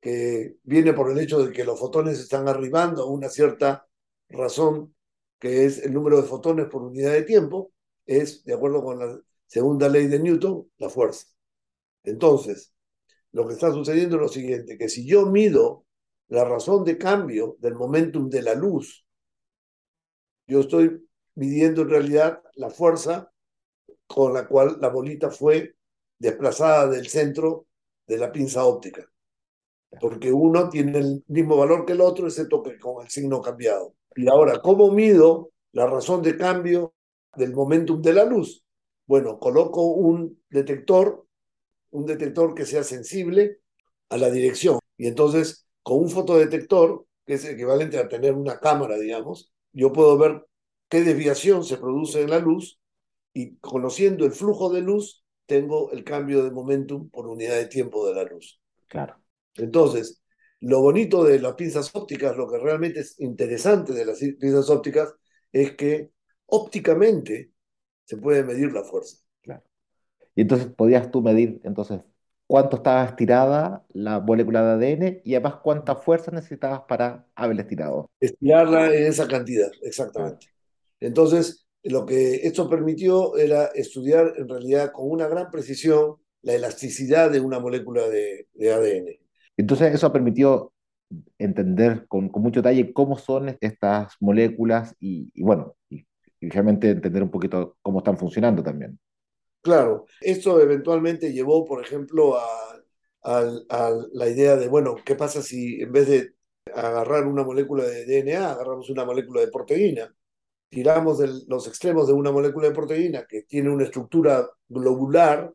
que 0.00 0.54
viene 0.62 0.92
por 0.92 1.10
el 1.10 1.18
hecho 1.18 1.44
de 1.44 1.52
que 1.52 1.64
los 1.64 1.80
fotones 1.80 2.20
están 2.20 2.46
arribando 2.46 3.02
a 3.02 3.10
una 3.10 3.28
cierta 3.28 3.88
razón, 4.28 4.94
que 5.40 5.64
es 5.64 5.84
el 5.84 5.92
número 5.94 6.18
de 6.22 6.28
fotones 6.28 6.66
por 6.66 6.84
unidad 6.84 7.10
de 7.10 7.22
tiempo, 7.22 7.72
es, 8.06 8.44
de 8.44 8.54
acuerdo 8.54 8.84
con 8.84 9.00
la 9.00 9.20
segunda 9.48 9.88
ley 9.88 10.06
de 10.06 10.20
Newton, 10.20 10.70
la 10.78 10.88
fuerza. 10.88 11.26
Entonces, 12.04 12.72
lo 13.32 13.48
que 13.48 13.54
está 13.54 13.72
sucediendo 13.72 14.14
es 14.14 14.22
lo 14.22 14.28
siguiente, 14.28 14.78
que 14.78 14.88
si 14.88 15.04
yo 15.04 15.26
mido 15.26 15.86
la 16.28 16.44
razón 16.44 16.84
de 16.84 16.96
cambio 16.96 17.56
del 17.58 17.74
momentum 17.74 18.30
de 18.30 18.42
la 18.42 18.54
luz, 18.54 19.04
yo 20.50 20.60
estoy 20.60 21.08
midiendo 21.34 21.82
en 21.82 21.90
realidad 21.90 22.42
la 22.54 22.70
fuerza 22.70 23.32
con 24.06 24.34
la 24.34 24.46
cual 24.46 24.78
la 24.80 24.88
bolita 24.88 25.30
fue 25.30 25.76
desplazada 26.18 26.88
del 26.88 27.08
centro 27.08 27.66
de 28.06 28.18
la 28.18 28.30
pinza 28.32 28.64
óptica. 28.64 29.06
Porque 30.00 30.32
uno 30.32 30.68
tiene 30.68 30.98
el 30.98 31.24
mismo 31.28 31.56
valor 31.56 31.84
que 31.86 31.92
el 31.92 32.00
otro, 32.00 32.26
excepto 32.26 32.62
que 32.62 32.78
con 32.78 33.02
el 33.02 33.10
signo 33.10 33.40
cambiado. 33.40 33.94
Y 34.14 34.28
ahora, 34.28 34.60
¿cómo 34.60 34.90
mido 34.90 35.50
la 35.72 35.86
razón 35.86 36.22
de 36.22 36.36
cambio 36.36 36.94
del 37.36 37.54
momentum 37.54 38.02
de 38.02 38.12
la 38.12 38.24
luz? 38.24 38.64
Bueno, 39.06 39.38
coloco 39.38 39.82
un 39.82 40.42
detector 40.48 41.26
un 41.90 42.06
detector 42.06 42.54
que 42.54 42.66
sea 42.66 42.82
sensible 42.82 43.58
a 44.08 44.16
la 44.16 44.30
dirección. 44.30 44.78
Y 44.96 45.06
entonces, 45.06 45.66
con 45.82 45.98
un 45.98 46.10
fotodetector, 46.10 47.06
que 47.26 47.34
es 47.34 47.44
equivalente 47.44 47.98
a 47.98 48.08
tener 48.08 48.34
una 48.34 48.58
cámara, 48.58 48.98
digamos, 48.98 49.52
yo 49.72 49.92
puedo 49.92 50.18
ver 50.18 50.46
qué 50.88 51.02
desviación 51.02 51.64
se 51.64 51.76
produce 51.76 52.22
en 52.22 52.30
la 52.30 52.38
luz 52.38 52.80
y 53.32 53.56
conociendo 53.56 54.26
el 54.26 54.32
flujo 54.32 54.72
de 54.72 54.80
luz, 54.80 55.24
tengo 55.46 55.90
el 55.92 56.04
cambio 56.04 56.44
de 56.44 56.50
momentum 56.50 57.10
por 57.10 57.26
unidad 57.26 57.56
de 57.56 57.66
tiempo 57.66 58.06
de 58.06 58.14
la 58.14 58.24
luz. 58.24 58.60
Claro. 58.88 59.16
Entonces, 59.54 60.22
lo 60.60 60.80
bonito 60.80 61.24
de 61.24 61.38
las 61.38 61.54
pinzas 61.54 61.94
ópticas, 61.94 62.36
lo 62.36 62.48
que 62.48 62.58
realmente 62.58 63.00
es 63.00 63.18
interesante 63.20 63.92
de 63.92 64.04
las 64.04 64.18
pinzas 64.18 64.68
ópticas, 64.70 65.14
es 65.52 65.74
que 65.76 66.10
ópticamente 66.46 67.52
se 68.04 68.16
puede 68.16 68.44
medir 68.44 68.72
la 68.72 68.84
fuerza. 68.84 69.18
Y 70.36 70.42
entonces 70.42 70.68
podías 70.68 71.10
tú 71.10 71.22
medir 71.22 71.60
entonces 71.64 72.00
cuánto 72.50 72.78
estaba 72.78 73.04
estirada 73.04 73.84
la 73.92 74.18
molécula 74.18 74.76
de 74.76 74.92
ADN 74.92 75.20
y 75.22 75.36
además 75.36 75.60
cuánta 75.62 75.94
fuerza 75.94 76.32
necesitabas 76.32 76.80
para 76.88 77.24
haberla 77.36 77.62
estirado. 77.62 78.10
Estirarla 78.18 78.92
en 78.92 79.04
esa 79.04 79.28
cantidad, 79.28 79.70
exactamente. 79.82 80.48
Entonces, 80.98 81.68
lo 81.84 82.04
que 82.04 82.44
esto 82.44 82.68
permitió 82.68 83.36
era 83.36 83.66
estudiar 83.66 84.32
en 84.36 84.48
realidad 84.48 84.90
con 84.90 85.08
una 85.08 85.28
gran 85.28 85.48
precisión 85.52 86.16
la 86.42 86.54
elasticidad 86.54 87.30
de 87.30 87.38
una 87.38 87.60
molécula 87.60 88.08
de, 88.08 88.48
ADN. 88.58 89.16
Entonces, 89.56 89.94
eso 89.94 90.12
permitió 90.12 90.72
entender 91.38 92.08
con, 92.08 92.30
con, 92.30 92.42
mucho 92.42 92.62
detalle 92.62 92.92
cómo 92.92 93.16
son 93.16 93.56
estas 93.60 94.14
moléculas 94.18 94.96
y, 94.98 95.30
bueno, 95.40 95.76
y, 95.88 96.04
y 96.40 96.48
realmente 96.48 96.90
entender 96.90 97.22
un 97.22 97.30
poquito 97.30 97.76
cómo 97.80 97.98
están 97.98 98.18
funcionando 98.18 98.60
también. 98.60 98.98
Claro, 99.62 100.06
esto 100.22 100.60
eventualmente 100.60 101.32
llevó, 101.32 101.64
por 101.66 101.84
ejemplo, 101.84 102.36
a, 102.38 102.46
la 104.12 104.28
idea 104.28 104.56
de, 104.56 104.68
bueno, 104.68 104.96
¿qué 105.04 105.14
pasa 105.14 105.42
si 105.42 105.82
en 105.82 105.92
vez 105.92 106.08
de 106.08 106.34
agarrar 106.74 107.26
una 107.26 107.44
molécula 107.44 107.84
de 107.84 108.06
DNA, 108.06 108.52
agarramos 108.52 108.88
una 108.88 109.04
molécula 109.04 109.42
de 109.42 109.48
proteína? 109.48 110.14
Tiramos 110.70 111.18
los 111.48 111.66
extremos 111.68 112.06
de 112.06 112.14
una 112.14 112.32
molécula 112.32 112.68
de 112.68 112.74
proteína 112.74 113.26
que 113.28 113.42
tiene 113.42 113.70
una 113.70 113.84
estructura 113.84 114.48
globular, 114.68 115.52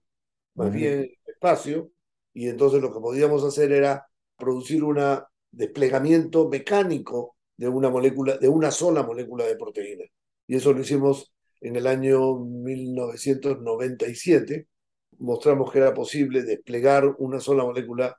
más 0.55 0.71
bien 0.71 1.11
espacio, 1.25 1.91
y 2.33 2.47
entonces 2.47 2.81
lo 2.81 2.93
que 2.93 2.99
podíamos 2.99 3.43
hacer 3.43 3.71
era 3.71 4.07
producir 4.37 4.83
un 4.83 4.99
desplegamiento 5.51 6.47
mecánico 6.49 7.37
de 7.57 7.69
una 7.69 7.89
molécula, 7.89 8.37
de 8.37 8.49
una 8.49 8.71
sola 8.71 9.03
molécula 9.03 9.45
de 9.45 9.55
proteína. 9.55 10.03
Y 10.47 10.57
eso 10.57 10.73
lo 10.73 10.81
hicimos 10.81 11.34
en 11.67 11.75
el 11.75 11.87
año 11.87 12.37
1997 12.37 14.67
mostramos 15.17 15.71
que 15.71 15.79
era 15.79 15.95
posible 15.95 16.43
desplegar 16.43 17.15
una 17.17 17.39
sola 17.39 17.63
molécula 17.63 18.15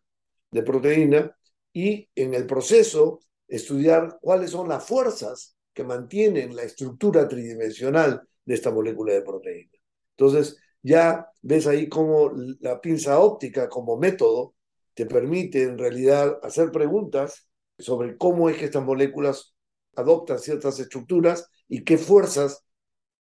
de 0.50 0.64
proteína 0.64 1.37
y 1.72 2.09
en 2.16 2.35
el 2.35 2.44
proceso 2.46 3.20
estudiar 3.46 4.18
cuáles 4.20 4.50
son 4.50 4.68
las 4.68 4.85
fuerzas 4.85 5.56
que 5.72 5.85
mantienen 5.85 6.56
la 6.56 6.64
estructura 6.64 7.28
tridimensional 7.28 8.22
de 8.44 8.54
esta 8.54 8.72
molécula 8.72 9.12
de 9.12 9.22
proteína. 9.22 9.70
Entonces, 10.16 10.56
ya 10.82 11.28
ves 11.42 11.68
ahí 11.68 11.88
cómo 11.88 12.32
la 12.61 12.80
pinza 12.80 13.20
óptica 13.20 13.68
como 13.68 13.96
método 13.96 14.56
te 14.94 15.06
permite 15.06 15.62
en 15.62 15.78
realidad 15.78 16.40
hacer 16.42 16.72
preguntas 16.72 17.46
sobre 17.78 18.16
cómo 18.16 18.48
es 18.48 18.56
que 18.56 18.64
estas 18.64 18.85
moléculas 18.85 19.54
adoptan 19.94 20.40
ciertas 20.40 20.80
estructuras 20.80 21.48
y 21.68 21.85
qué 21.85 21.96
fuerzas 21.96 22.65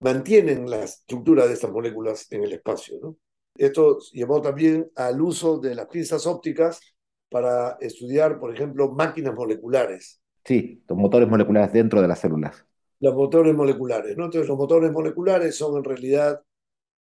mantienen 0.01 0.69
la 0.69 0.85
estructura 0.85 1.47
de 1.47 1.55
estas 1.55 1.71
moléculas 1.71 2.31
en 2.31 2.45
el 2.45 2.53
espacio. 2.53 2.99
¿no? 3.01 3.17
Esto 3.57 3.99
llevó 4.13 4.41
también 4.41 4.91
al 4.97 5.21
uso 5.21 5.59
de 5.59 5.75
las 5.75 5.87
pinzas 5.87 6.27
ópticas 6.27 6.81
para 7.29 7.77
estudiar, 7.81 8.39
por 8.39 8.55
ejemplo, 8.55 8.93
máquinas 8.93 9.35
moleculares. 9.35 10.21
Sí, 10.45 10.83
los 10.89 10.99
motores 10.99 11.29
moleculares 11.29 11.73
dentro 11.73 12.03
de 12.03 12.09
las 12.09 12.21
células. 12.21 12.65
Los 13.01 13.15
motores 13.15 13.55
moleculares, 13.55 14.17
¿no? 14.17 14.27
Entonces, 14.27 14.49
los 14.49 14.59
motores 14.59 14.93
moleculares 14.93 15.57
son 15.57 15.77
en 15.79 15.85
realidad 15.85 16.43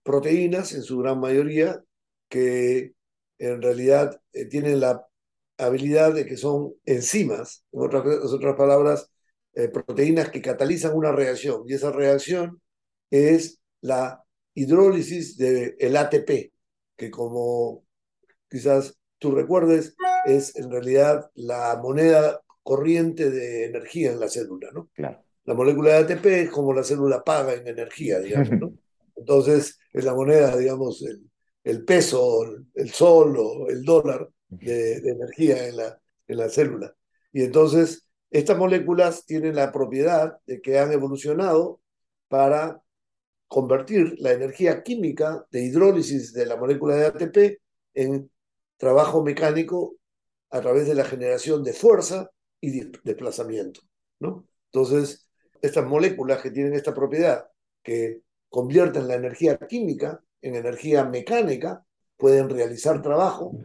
proteínas, 0.02 0.72
en 0.72 0.82
su 0.82 0.98
gran 0.98 1.20
mayoría, 1.20 1.82
que 2.28 2.94
en 3.38 3.62
realidad 3.62 4.20
eh, 4.32 4.46
tienen 4.46 4.80
la 4.80 5.06
habilidad 5.58 6.14
de 6.14 6.26
que 6.26 6.36
son 6.36 6.74
enzimas, 6.84 7.64
en 7.72 7.80
otras, 7.82 8.04
otras 8.32 8.56
palabras, 8.56 9.10
eh, 9.54 9.68
proteínas 9.68 10.30
que 10.30 10.42
catalizan 10.42 10.96
una 10.96 11.12
reacción, 11.12 11.62
y 11.66 11.74
esa 11.74 11.92
reacción 11.92 12.60
es 13.14 13.60
la 13.80 14.24
hidrólisis 14.54 15.36
del 15.36 15.96
ATP, 15.96 16.52
que 16.96 17.10
como 17.10 17.84
quizás 18.48 18.98
tú 19.18 19.32
recuerdes, 19.32 19.96
es 20.26 20.56
en 20.56 20.70
realidad 20.70 21.30
la 21.34 21.78
moneda 21.82 22.40
corriente 22.62 23.30
de 23.30 23.66
energía 23.66 24.12
en 24.12 24.20
la 24.20 24.28
célula, 24.28 24.70
¿no? 24.72 24.90
Claro. 24.94 25.22
La 25.44 25.54
molécula 25.54 25.90
de 25.92 26.14
ATP 26.14 26.26
es 26.26 26.50
como 26.50 26.72
la 26.72 26.82
célula 26.82 27.22
paga 27.22 27.54
en 27.54 27.68
energía, 27.68 28.18
digamos, 28.18 28.50
¿no? 28.52 28.74
Entonces, 29.16 29.78
es 29.92 30.04
la 30.04 30.14
moneda, 30.14 30.56
digamos, 30.56 31.02
el, 31.02 31.30
el 31.62 31.84
peso, 31.84 32.44
el 32.74 32.90
sol 32.90 33.36
o 33.38 33.68
el 33.68 33.84
dólar 33.84 34.28
de, 34.48 35.00
de 35.00 35.10
energía 35.10 35.68
en 35.68 35.76
la, 35.76 36.00
en 36.26 36.36
la 36.38 36.48
célula. 36.48 36.94
Y 37.32 37.42
entonces, 37.42 38.08
estas 38.30 38.58
moléculas 38.58 39.24
tienen 39.24 39.54
la 39.54 39.70
propiedad 39.70 40.38
de 40.46 40.60
que 40.60 40.78
han 40.78 40.92
evolucionado 40.92 41.80
para 42.28 42.82
convertir 43.54 44.16
la 44.18 44.32
energía 44.32 44.82
química 44.82 45.46
de 45.52 45.62
hidrólisis 45.62 46.32
de 46.32 46.44
la 46.44 46.56
molécula 46.56 46.96
de 46.96 47.06
ATP 47.06 47.62
en 47.94 48.28
trabajo 48.76 49.22
mecánico 49.22 49.94
a 50.50 50.60
través 50.60 50.88
de 50.88 50.94
la 50.96 51.04
generación 51.04 51.62
de 51.62 51.72
fuerza 51.72 52.32
y 52.60 52.80
desplazamiento. 53.04 53.82
¿no? 54.18 54.48
Entonces, 54.72 55.28
estas 55.62 55.86
moléculas 55.86 56.42
que 56.42 56.50
tienen 56.50 56.74
esta 56.74 56.92
propiedad, 56.92 57.46
que 57.80 58.22
convierten 58.48 59.06
la 59.06 59.14
energía 59.14 59.56
química 59.56 60.20
en 60.42 60.56
energía 60.56 61.04
mecánica, 61.04 61.86
pueden 62.16 62.50
realizar 62.50 63.02
trabajo 63.02 63.56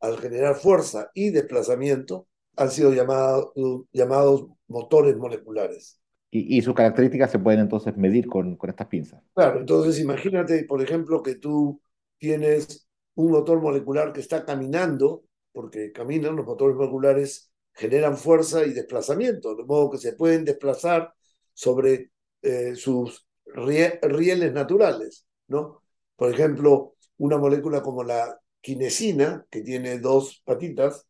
al 0.00 0.18
generar 0.18 0.56
fuerza 0.56 1.10
y 1.14 1.30
desplazamiento, 1.30 2.28
han 2.56 2.70
sido 2.70 2.92
llamados 2.92 4.46
motores 4.68 5.16
moleculares. 5.16 5.99
Y, 6.32 6.62
sus 6.62 6.74
características 6.74 7.32
se 7.32 7.40
pueden 7.40 7.58
entonces 7.58 7.96
medir 7.96 8.28
con, 8.28 8.56
con 8.56 8.70
estas 8.70 8.86
pinzas. 8.86 9.20
Claro, 9.34 9.60
entonces 9.60 9.98
imagínate, 9.98 10.64
por 10.64 10.80
ejemplo, 10.80 11.24
que 11.24 11.34
tú 11.34 11.80
tienes 12.18 12.86
un 13.14 13.32
motor 13.32 13.60
molecular 13.60 14.12
que 14.12 14.20
está 14.20 14.44
caminando, 14.44 15.24
porque 15.52 15.90
caminan, 15.90 16.36
los 16.36 16.46
motores 16.46 16.76
moleculares 16.76 17.50
generan 17.72 18.16
fuerza 18.16 18.64
y 18.64 18.72
desplazamiento, 18.72 19.56
de 19.56 19.64
modo 19.64 19.90
que 19.90 19.98
se 19.98 20.12
pueden 20.12 20.44
desplazar 20.44 21.12
sobre 21.52 22.12
eh, 22.42 22.76
sus 22.76 23.26
rieles 23.44 24.52
naturales, 24.52 25.26
¿no? 25.48 25.82
Por 26.16 26.32
ejemplo, 26.32 26.94
una 27.18 27.38
molécula 27.38 27.82
como 27.82 28.04
la 28.04 28.38
quinesina, 28.60 29.46
que 29.50 29.62
tiene 29.62 29.98
dos 29.98 30.42
patitas, 30.44 31.06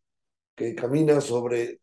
que 0.55 0.75
camina 0.75 1.21
sobre, 1.21 1.81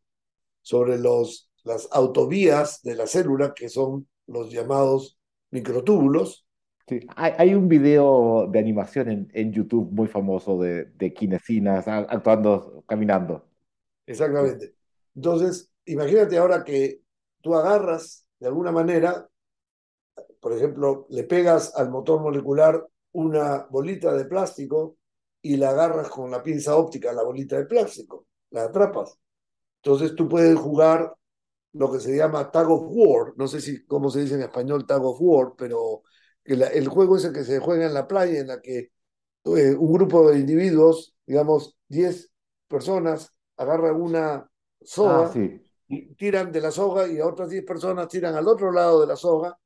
sobre 0.62 0.97
los 0.97 1.46
las 1.67 1.88
autovías 1.91 2.82
de 2.82 2.95
la 2.95 3.06
célula, 3.06 3.53
que 3.53 3.69
son 3.69 4.08
los 4.25 4.51
llamados 4.51 5.19
microtúbulos. 5.51 6.45
Sí. 6.88 7.01
Hay, 7.15 7.34
hay, 7.38 7.53
un 7.53 7.67
video 7.67 8.47
de 8.49 8.60
animación 8.60 9.10
en, 9.10 9.30
en 9.34 9.51
YouTube 9.51 9.91
muy 9.91 10.08
famoso 10.08 10.58
de, 10.58 10.86
de 10.86 11.13
quinesinas 11.13 11.86
actuando, 11.88 12.84
caminando. 12.88 13.45
Exactamente. 14.06 14.73
Entonces, 15.13 15.69
imagínate 15.86 16.38
ahora 16.38 16.63
que 16.63 17.01
tú 17.41 17.53
agarras 17.53 18.25
de 18.39 18.47
alguna 18.47 18.71
manera, 18.71 19.27
por 20.39 20.53
ejemplo, 20.53 21.08
le 21.10 21.23
pegas 21.23 21.75
al 21.75 21.89
motor 21.89 22.21
molecular 22.21 22.88
una 23.12 23.67
bolita 23.69 24.13
de 24.13 24.25
plástico 24.25 24.97
y 25.41 25.58
la 25.58 25.71
agarras 25.71 26.08
con 26.10 26.32
la 26.32 26.41
pinza 26.41 26.77
óptica, 26.77 27.12
la 27.12 27.23
bolita 27.23 27.58
de 27.58 27.65
plástico, 27.65 28.27
la 28.51 28.63
atrapas. 28.65 29.17
Entonces 29.82 30.15
tú 30.15 30.30
puedes 30.30 30.58
jugar 30.58 31.13
lo 31.73 31.91
que 31.91 31.99
se 31.99 32.15
llama 32.15 32.51
Tag 32.51 32.69
of 32.69 32.84
War, 32.89 33.34
no 33.38 33.47
sé 33.47 33.62
si 33.62 33.86
cómo 33.86 34.10
se 34.10 34.21
dice 34.21 34.36
en 34.36 34.41
español 34.41 34.86
Tag 34.88 35.03
of 35.03 35.17
War, 35.21 35.53
pero 35.58 36.03
el, 36.43 36.62
el 36.63 36.88
juego 36.88 37.17
es 37.17 37.25
el 37.25 37.34
que 37.34 37.43
se 37.43 37.60
juega 37.60 37.86
en 37.86 37.93
la 37.93 38.08
playa, 38.08 38.39
en 38.39 38.47
la 38.47 38.62
que 38.62 38.91
eh, 39.45 39.75
un 39.75 39.93
grupo 39.93 40.30
de 40.32 40.39
individuos, 40.39 41.15
digamos 41.25 41.77
10 41.88 42.32
personas, 42.67 43.34
agarran 43.58 44.01
una 44.01 44.49
soga 44.82 45.25
Ah, 45.25 45.32
sí. 45.34 45.62
y 45.88 46.13
tiran 46.15 46.51
de 46.51 46.62
la 46.62 46.71
soga 46.71 47.08
y 47.08 47.21
otras 47.21 47.49
10 47.49 47.63
personas 47.65 48.08
tiran 48.08 48.36
al 48.36 48.47
otro 48.47 48.71
lado 48.71 49.01
de 49.01 49.08
la 49.08 49.15
soga, 49.15 49.58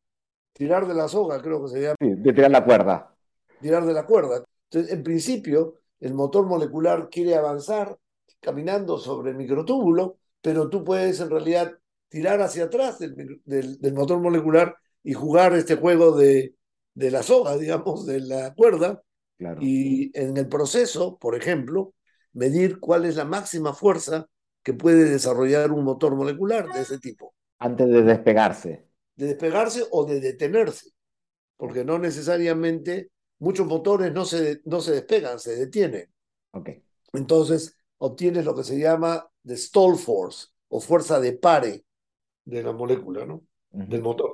tirar 0.54 0.88
de 0.88 0.94
la 0.96 1.08
soga 1.08 1.42
creo 1.42 1.64
que 1.64 1.70
se 1.70 1.82
llama, 1.82 1.96
Sí, 2.00 2.10
de 2.16 2.34
tirar 2.34 2.52
la 2.52 2.66
cuerda. 2.66 3.16
tirar 3.60 3.86
de 3.86 3.94
la 3.94 4.06
cuerda. 4.06 4.44
Entonces, 4.70 4.92
en 4.94 5.04
principio, 5.04 5.76
el 6.00 6.14
motor 6.14 6.46
molecular 6.46 7.10
quiere 7.10 7.36
avanzar 7.36 7.98
caminando 8.40 8.98
sobre 8.98 9.32
el 9.32 9.38
microtúbulo, 9.38 10.18
pero 10.42 10.70
tú 10.70 10.84
puedes 10.84 11.20
en 11.20 11.30
realidad 11.30 11.78
tirar 12.12 12.42
hacia 12.44 12.66
atrás 12.66 13.00
del, 13.00 13.42
del- 13.46 13.80
del 13.80 13.94
motor 13.96 14.20
molecular 14.22 14.76
y 15.04 15.14
jugar 15.14 15.56
este 15.56 15.78
juego 15.78 16.18
de, 16.18 16.56
de 16.96 17.12
la 17.12 17.24
soga, 17.24 17.58
digamos, 17.58 18.06
de 18.06 18.20
la 18.22 18.54
cuerda, 18.54 19.02
Claro. 19.38 19.62
y 19.64 20.12
en 20.20 20.38
el 20.38 20.48
proceso, 20.50 21.18
por 21.18 21.36
ejemplo, 21.36 21.96
medir 22.34 22.80
cuál 22.80 23.06
es 23.06 23.16
la 23.16 23.26
máxima 23.26 23.74
fuerza 23.74 24.28
que 24.64 24.74
puede 24.74 25.06
desarrollar 25.10 25.72
un 25.72 25.84
motor 25.86 26.16
molecular 26.16 26.72
de 26.74 26.82
ese 26.82 27.00
tipo, 27.00 27.34
Antes 27.60 27.90
de 27.90 28.04
despegarse. 28.04 28.88
de 29.16 29.28
despegarse 29.28 29.86
o 29.92 30.06
de 30.06 30.20
detenerse, 30.20 30.92
porque 31.58 31.86
no 31.86 32.00
necesariamente 32.00 33.12
muchos 33.40 33.68
motores 33.68 34.14
no 34.14 34.26
se, 34.26 34.62
no 34.66 34.82
se 34.82 34.94
despegan, 34.94 35.40
se 35.40 35.56
detienen. 35.56 36.12
Ok. 36.52 36.70
Entonces 37.14 37.76
obtienes 37.98 38.46
lo 38.46 38.56
que 38.56 38.64
se 38.64 38.80
llama 38.80 39.28
de 39.44 39.58
stall 39.58 39.98
force 39.98 40.48
o 40.70 40.80
fuerza 40.80 41.20
de 41.20 41.34
pare 41.34 41.86
de 42.52 42.64
la 42.64 42.72
molécula, 42.74 43.26
¿no? 43.26 43.44
Ujú. 43.72 43.90
Del 43.90 44.02
motor. 44.02 44.34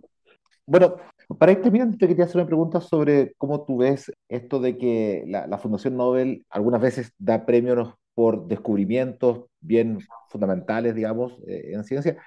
Bueno, 0.65 0.97
para 1.39 1.51
ir 1.53 1.61
terminando, 1.61 1.97
te 1.97 2.07
quería 2.07 2.25
hacer 2.25 2.37
una 2.37 2.45
pregunta 2.47 2.81
sobre 2.81 3.33
cómo 3.37 3.65
tú 3.65 3.77
ves 3.77 4.11
esto 4.27 4.59
de 4.59 4.77
que 4.77 5.23
la, 5.27 5.47
la 5.47 5.57
Fundación 5.57 5.95
Nobel 5.95 6.45
algunas 6.49 6.81
veces 6.81 7.13
da 7.17 7.45
premios 7.45 7.93
por 8.13 8.47
descubrimientos 8.47 9.45
bien 9.61 9.99
fundamentales, 10.29 10.95
digamos, 10.95 11.33
eh, 11.47 11.71
en 11.73 11.83
ciencia, 11.83 12.17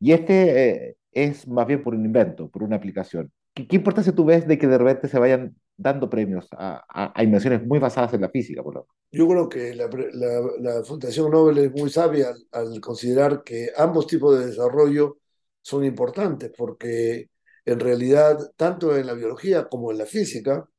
y 0.00 0.12
este 0.12 0.88
eh, 0.90 0.96
es 1.12 1.48
más 1.48 1.66
bien 1.66 1.82
por 1.82 1.94
un 1.94 2.04
invento, 2.04 2.48
por 2.50 2.62
una 2.62 2.76
aplicación. 2.76 3.32
¿Qué, 3.54 3.66
qué 3.66 3.76
importancia 3.76 4.14
tú 4.14 4.24
ves 4.26 4.46
de 4.46 4.58
que 4.58 4.66
de 4.66 4.78
repente 4.78 5.08
se 5.08 5.18
vayan 5.18 5.56
dando 5.76 6.10
premios 6.10 6.48
a, 6.52 6.84
a- 6.88 7.12
a 7.14 7.22
invenciones 7.24 7.64
muy 7.66 7.78
basadas 7.78 8.12
en 8.14 8.20
la 8.22 8.28
física, 8.30 8.62
por 8.62 8.74
lo? 8.74 8.86
Yo 9.12 9.28
creo 9.28 9.48
que 9.48 9.74
la, 9.74 9.88
la- 10.12 10.50
la 10.58 10.84
Fundación 10.84 11.30
Nobel 11.30 11.58
es 11.58 11.72
muy 11.72 11.90
sabia 11.90 12.28
al, 12.52 12.70
al 12.72 12.80
considerar 12.80 13.42
que 13.44 13.70
ambos 13.76 14.06
tipos 14.06 14.38
de 14.38 14.46
desarrollo 14.46 15.18
son 15.66 15.84
importantes, 15.84 16.52
porque 16.56 17.28
en 17.64 17.80
realidad, 17.80 18.38
tanto 18.54 18.96
en 18.96 19.04
la 19.04 19.14
biología 19.14 19.68
como 19.68 19.90
en 19.90 19.98
la 19.98 20.06
física, 20.06 20.70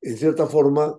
en 0.00 0.16
cierta 0.16 0.46
forma, 0.46 0.96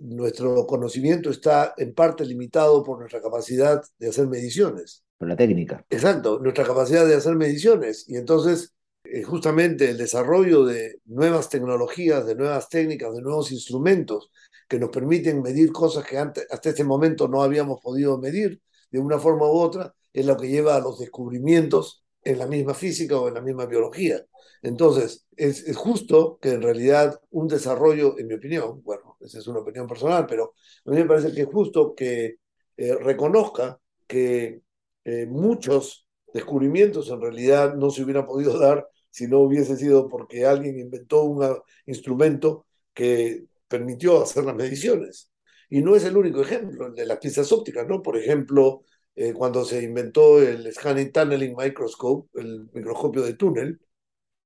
nuestro 0.00 0.66
conocimiento 0.66 1.30
está 1.30 1.72
en 1.78 1.94
parte 1.94 2.26
limitado 2.26 2.84
por 2.84 2.98
nuestra 2.98 3.22
capacidad 3.22 3.82
de 3.98 4.08
hacer 4.10 4.26
mediciones. 4.26 5.02
Por 5.16 5.28
la 5.28 5.36
técnica. 5.36 5.82
Exacto, 5.88 6.38
nuestra 6.38 6.64
capacidad 6.64 7.06
de 7.06 7.14
hacer 7.14 7.36
mediciones. 7.36 8.06
Y 8.06 8.16
entonces, 8.16 8.74
eh, 9.04 9.22
justamente 9.22 9.88
el 9.88 9.96
desarrollo 9.96 10.66
de 10.66 11.00
nuevas 11.06 11.48
tecnologías, 11.48 12.26
de 12.26 12.34
nuevas 12.34 12.68
técnicas, 12.68 13.14
de 13.14 13.22
nuevos 13.22 13.50
instrumentos 13.50 14.30
que 14.68 14.78
nos 14.78 14.90
permiten 14.90 15.40
medir 15.40 15.72
cosas 15.72 16.04
que 16.04 16.18
antes, 16.18 16.46
hasta 16.50 16.68
este 16.68 16.84
momento 16.84 17.28
no 17.28 17.42
habíamos 17.42 17.80
podido 17.80 18.18
medir 18.18 18.60
de 18.90 18.98
una 18.98 19.18
forma 19.18 19.46
u 19.46 19.56
otra, 19.56 19.94
es 20.12 20.26
lo 20.26 20.36
que 20.36 20.48
lleva 20.48 20.76
a 20.76 20.80
los 20.80 20.98
descubrimientos 20.98 22.03
en 22.24 22.38
la 22.38 22.46
misma 22.46 22.74
física 22.74 23.18
o 23.18 23.28
en 23.28 23.34
la 23.34 23.40
misma 23.40 23.66
biología. 23.66 24.24
Entonces, 24.62 25.26
es, 25.36 25.76
justo 25.76 26.38
que 26.40 26.52
en 26.52 26.62
realidad 26.62 27.20
un 27.30 27.48
desarrollo, 27.48 28.18
en 28.18 28.28
mi 28.28 28.34
opinión, 28.34 28.82
bueno, 28.82 29.16
esa 29.20 29.38
es 29.38 29.46
una 29.46 29.60
opinión 29.60 29.86
personal, 29.86 30.26
pero 30.26 30.54
a 30.86 30.90
mí 30.90 30.96
me 30.96 31.04
parece 31.04 31.32
que 31.34 31.42
es 31.42 31.48
justo 31.48 31.94
que 31.94 32.36
eh, 32.76 32.94
reconozca 32.96 33.78
que 34.06 34.62
eh, 35.04 35.26
muchos 35.26 36.06
descubrimientos 36.32 37.10
en 37.10 37.20
realidad 37.20 37.74
no 37.74 37.90
se 37.90 38.02
hubieran 38.02 38.26
podido 38.26 38.58
dar 38.60 38.88
si 39.10 39.28
no 39.28 39.40
hubiese 39.40 39.76
sido 39.76 40.08
porque 40.08 40.46
alguien 40.46 40.78
inventó 40.78 41.24
un 41.24 41.44
ah, 41.44 41.56
instrumento 41.86 42.66
que 42.92 43.44
permitió 43.68 44.22
hacer 44.22 44.44
las 44.44 44.56
mediciones. 44.56 45.30
Y 45.70 45.82
no 45.82 45.96
es 45.96 46.04
el 46.04 46.16
único 46.16 46.40
ejemplo, 46.42 46.86
el 46.86 46.94
de 46.94 47.06
las 47.06 47.18
piezas 47.18 47.50
ópticas, 47.52 47.86
¿no? 47.86 48.02
Por 48.02 48.16
ejemplo, 48.16 48.84
eh, 49.16 49.32
cuando 49.32 49.64
se 49.64 49.82
inventó 49.82 50.40
el 50.42 50.72
Scanning 50.72 51.12
Tunneling 51.12 51.54
Microscope, 51.56 52.28
el 52.40 52.68
microscopio 52.72 53.22
de 53.22 53.34
túnel, 53.34 53.80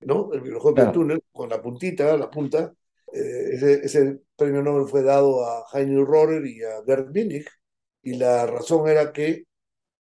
¿no? 0.00 0.30
El 0.32 0.42
microscopio 0.42 0.84
de 0.84 0.90
Claro. 0.90 0.92
túnel 0.92 1.22
con 1.32 1.48
la 1.48 1.60
puntita, 1.62 2.16
la 2.16 2.30
punta. 2.30 2.72
eh, 3.12 3.50
ese, 3.52 3.84
ese 3.84 4.20
premio 4.36 4.62
Nobel 4.62 4.86
fue 4.88 5.02
dado 5.02 5.44
a 5.44 5.64
Heinrich 5.72 6.06
Rohrer 6.06 6.46
y 6.46 6.62
a 6.62 6.80
Bert 6.82 7.08
Winnig, 7.14 7.46
y 8.02 8.14
la 8.14 8.46
razón 8.46 8.88
era 8.88 9.12
que 9.12 9.44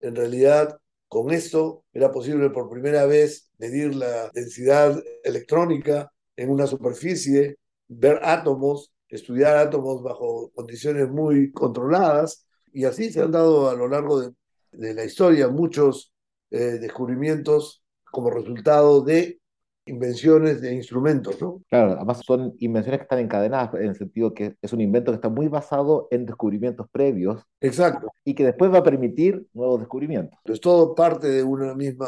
en 0.01 0.15
realidad 0.15 0.77
con 1.07 1.31
esto 1.31 1.85
era 1.93 2.11
posible 2.11 2.49
por 2.49 2.69
primera 2.69 3.05
vez 3.05 3.49
medir 3.57 3.95
la 3.95 4.29
densidad 4.33 5.01
electrónica 5.23 6.11
en 6.35 6.49
una 6.49 6.67
superficie, 6.67 7.57
ver 7.87 8.19
átomos, 8.23 8.93
estudiar 9.09 9.57
átomos 9.57 10.03
bajo 10.03 10.51
condiciones 10.53 11.09
muy 11.09 11.51
controladas, 11.51 12.45
y 12.73 12.85
así 12.85 13.11
se 13.11 13.21
han 13.21 13.31
dado 13.31 13.69
a 13.69 13.75
lo 13.75 13.87
largo 13.87 14.21
de, 14.21 14.31
de 14.71 14.93
la 14.93 15.05
historia 15.05 15.47
muchos 15.47 16.13
eh, 16.51 16.77
descubrimientos 16.79 17.83
como 18.11 18.29
resultado 18.29 19.01
de 19.01 19.39
invenciones 19.85 20.61
de 20.61 20.73
instrumentos, 20.73 21.41
¿no? 21.41 21.63
Claro, 21.69 21.93
además 21.93 22.21
son 22.25 22.53
invenciones 22.59 22.99
que 22.99 23.03
están 23.03 23.19
encadenadas 23.19 23.73
en 23.75 23.87
el 23.87 23.95
sentido 23.95 24.33
que 24.33 24.55
es 24.61 24.73
un 24.73 24.81
invento 24.81 25.11
que 25.11 25.15
está 25.15 25.29
muy 25.29 25.47
basado 25.47 26.07
en 26.11 26.25
descubrimientos 26.25 26.87
previos 26.91 27.41
Exacto. 27.61 28.11
y 28.23 28.33
que 28.35 28.45
después 28.45 28.71
va 28.71 28.79
a 28.79 28.83
permitir 28.83 29.47
nuevos 29.53 29.79
descubrimientos. 29.79 30.39
Es 30.45 30.59
todo 30.59 30.93
parte 30.93 31.27
de 31.27 31.43
una 31.43 31.73
misma 31.73 32.07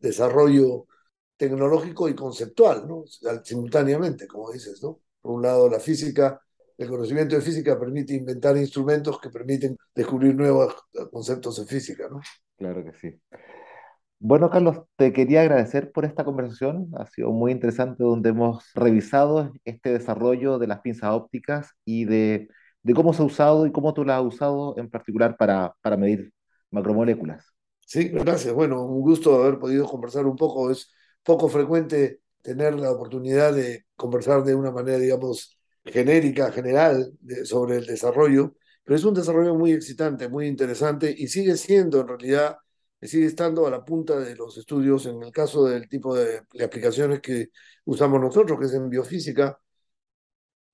desarrollo 0.00 0.86
tecnológico 1.36 2.08
y 2.08 2.14
conceptual, 2.14 2.86
¿no? 2.86 3.04
Simultáneamente, 3.44 4.26
como 4.26 4.50
dices, 4.50 4.82
¿no? 4.82 5.00
Por 5.20 5.32
un 5.32 5.42
lado, 5.42 5.68
la 5.68 5.80
física, 5.80 6.40
el 6.80 6.88
conocimiento 6.88 7.36
de 7.36 7.42
física 7.42 7.78
permite 7.78 8.14
inventar 8.14 8.56
instrumentos 8.56 9.20
que 9.20 9.30
permiten 9.30 9.76
descubrir 9.94 10.34
nuevos 10.34 10.74
conceptos 11.12 11.58
en 11.60 11.66
física, 11.66 12.08
¿no? 12.10 12.20
Claro 12.56 12.84
que 12.84 12.92
sí. 12.92 13.20
Bueno, 14.18 14.50
Carlos, 14.50 14.82
te 14.96 15.12
quería 15.12 15.40
agradecer 15.42 15.92
por 15.92 16.04
esta 16.04 16.24
conversación. 16.24 16.90
Ha 16.96 17.06
sido 17.06 17.32
muy 17.32 17.52
interesante 17.52 18.04
donde 18.04 18.30
hemos 18.30 18.70
revisado 18.74 19.52
este 19.64 19.92
desarrollo 19.92 20.58
de 20.58 20.66
las 20.66 20.80
pinzas 20.80 21.12
ópticas 21.12 21.70
y 21.86 22.04
de, 22.04 22.48
de 22.82 22.94
cómo 22.94 23.14
se 23.14 23.22
ha 23.22 23.26
usado 23.26 23.66
y 23.66 23.72
cómo 23.72 23.94
tú 23.94 24.04
las 24.04 24.20
has 24.20 24.26
usado 24.26 24.74
en 24.78 24.90
particular 24.90 25.36
para, 25.38 25.74
para 25.82 25.96
medir 25.96 26.32
macromoléculas. 26.70 27.46
Sí, 27.80 28.08
gracias. 28.08 28.54
Bueno, 28.54 28.84
un 28.84 29.00
gusto 29.00 29.34
haber 29.42 29.58
podido 29.58 29.86
conversar 29.88 30.26
un 30.26 30.36
poco. 30.36 30.70
Es 30.70 30.90
poco 31.22 31.48
frecuente 31.48 32.20
tener 32.42 32.74
la 32.74 32.92
oportunidad 32.92 33.52
de 33.54 33.86
conversar 33.96 34.44
de 34.44 34.54
una 34.54 34.70
manera, 34.70 34.98
digamos, 34.98 35.59
genérica, 35.84 36.52
general, 36.52 37.12
sobre 37.44 37.76
el 37.78 37.86
desarrollo, 37.86 38.54
pero 38.84 38.96
es 38.96 39.04
un 39.04 39.14
desarrollo 39.14 39.54
muy 39.54 39.72
excitante, 39.72 40.28
muy 40.28 40.46
interesante 40.46 41.14
y 41.16 41.28
sigue 41.28 41.56
siendo 41.56 42.00
en 42.00 42.08
realidad, 42.08 42.56
sigue 43.02 43.26
estando 43.26 43.66
a 43.66 43.70
la 43.70 43.84
punta 43.84 44.18
de 44.18 44.34
los 44.36 44.56
estudios 44.58 45.06
en 45.06 45.22
el 45.22 45.32
caso 45.32 45.64
del 45.66 45.88
tipo 45.88 46.14
de, 46.16 46.42
de 46.52 46.64
aplicaciones 46.64 47.20
que 47.20 47.48
usamos 47.84 48.20
nosotros, 48.20 48.58
que 48.58 48.66
es 48.66 48.74
en 48.74 48.88
biofísica. 48.90 49.58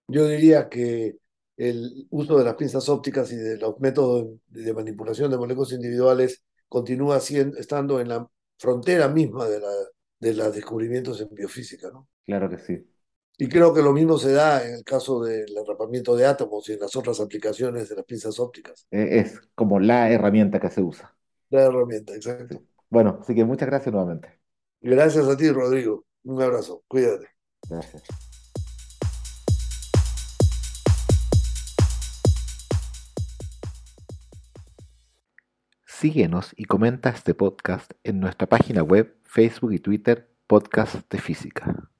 Yo 0.09 0.27
diría 0.29 0.69
que 0.69 1.16
el 1.57 2.07
uso 2.11 2.38
de 2.38 2.45
las 2.45 2.55
pinzas 2.55 2.88
ópticas 2.88 3.33
y 3.33 3.37
de 3.37 3.57
los 3.59 3.79
métodos 3.81 4.29
de 4.49 4.73
manipulación 4.75 5.31
de 5.31 5.38
moléculas 5.38 5.73
individuales 5.73 6.42
continúa 6.69 7.19
siendo, 7.21 7.57
estando 7.59 8.01
en 8.01 8.09
la 8.09 8.29
frontera 8.59 9.09
misma 9.09 9.49
de, 9.49 9.61
la, 9.61 9.69
de 10.21 10.35
los 10.35 10.55
descubrimientos 10.55 11.21
en 11.21 11.29
biofísica, 11.35 11.90
¿no? 11.90 12.09
Claro 12.25 12.49
que 12.51 12.59
sí. 12.59 12.95
Y 13.38 13.49
creo 13.49 13.75
que 13.75 13.83
lo 13.83 13.92
mismo 13.92 14.16
se 14.16 14.33
da 14.33 14.66
en 14.66 14.77
el 14.77 14.85
caso 14.85 15.22
del 15.22 15.57
atrapamiento 15.59 16.16
de 16.16 16.25
átomos 16.25 16.66
y 16.68 16.72
en 16.72 16.81
las 16.81 16.96
otras 16.96 17.20
aplicaciones 17.20 17.88
de 17.88 17.96
las 17.96 18.05
pinzas 18.05 18.40
ópticas. 18.40 18.87
Eh, 18.90 19.18
Es 19.18 19.40
como 19.55 19.79
la 19.79 20.11
herramienta 20.11 20.59
que 20.59 20.70
se 20.70 20.83
usa. 20.83 21.14
La 21.51 21.64
herramienta, 21.64 22.14
exacto. 22.14 22.62
Bueno, 22.88 23.18
así 23.20 23.35
que 23.35 23.44
muchas 23.44 23.68
gracias 23.68 23.92
nuevamente. 23.92 24.40
Gracias 24.81 25.29
a 25.29 25.37
ti, 25.37 25.51
Rodrigo. 25.51 26.07
Un 26.25 26.40
abrazo. 26.40 26.83
Cuídate. 26.88 27.29
Gracias. 27.68 28.03
Síguenos 35.85 36.53
y 36.57 36.64
comenta 36.64 37.11
este 37.11 37.35
podcast 37.35 37.92
en 38.05 38.20
nuestra 38.20 38.46
página 38.49 38.83
web, 38.83 39.16
Facebook 39.25 39.72
y 39.72 39.79
Twitter, 39.79 40.31
Podcast 40.46 41.11
de 41.11 41.18
Física. 41.18 41.90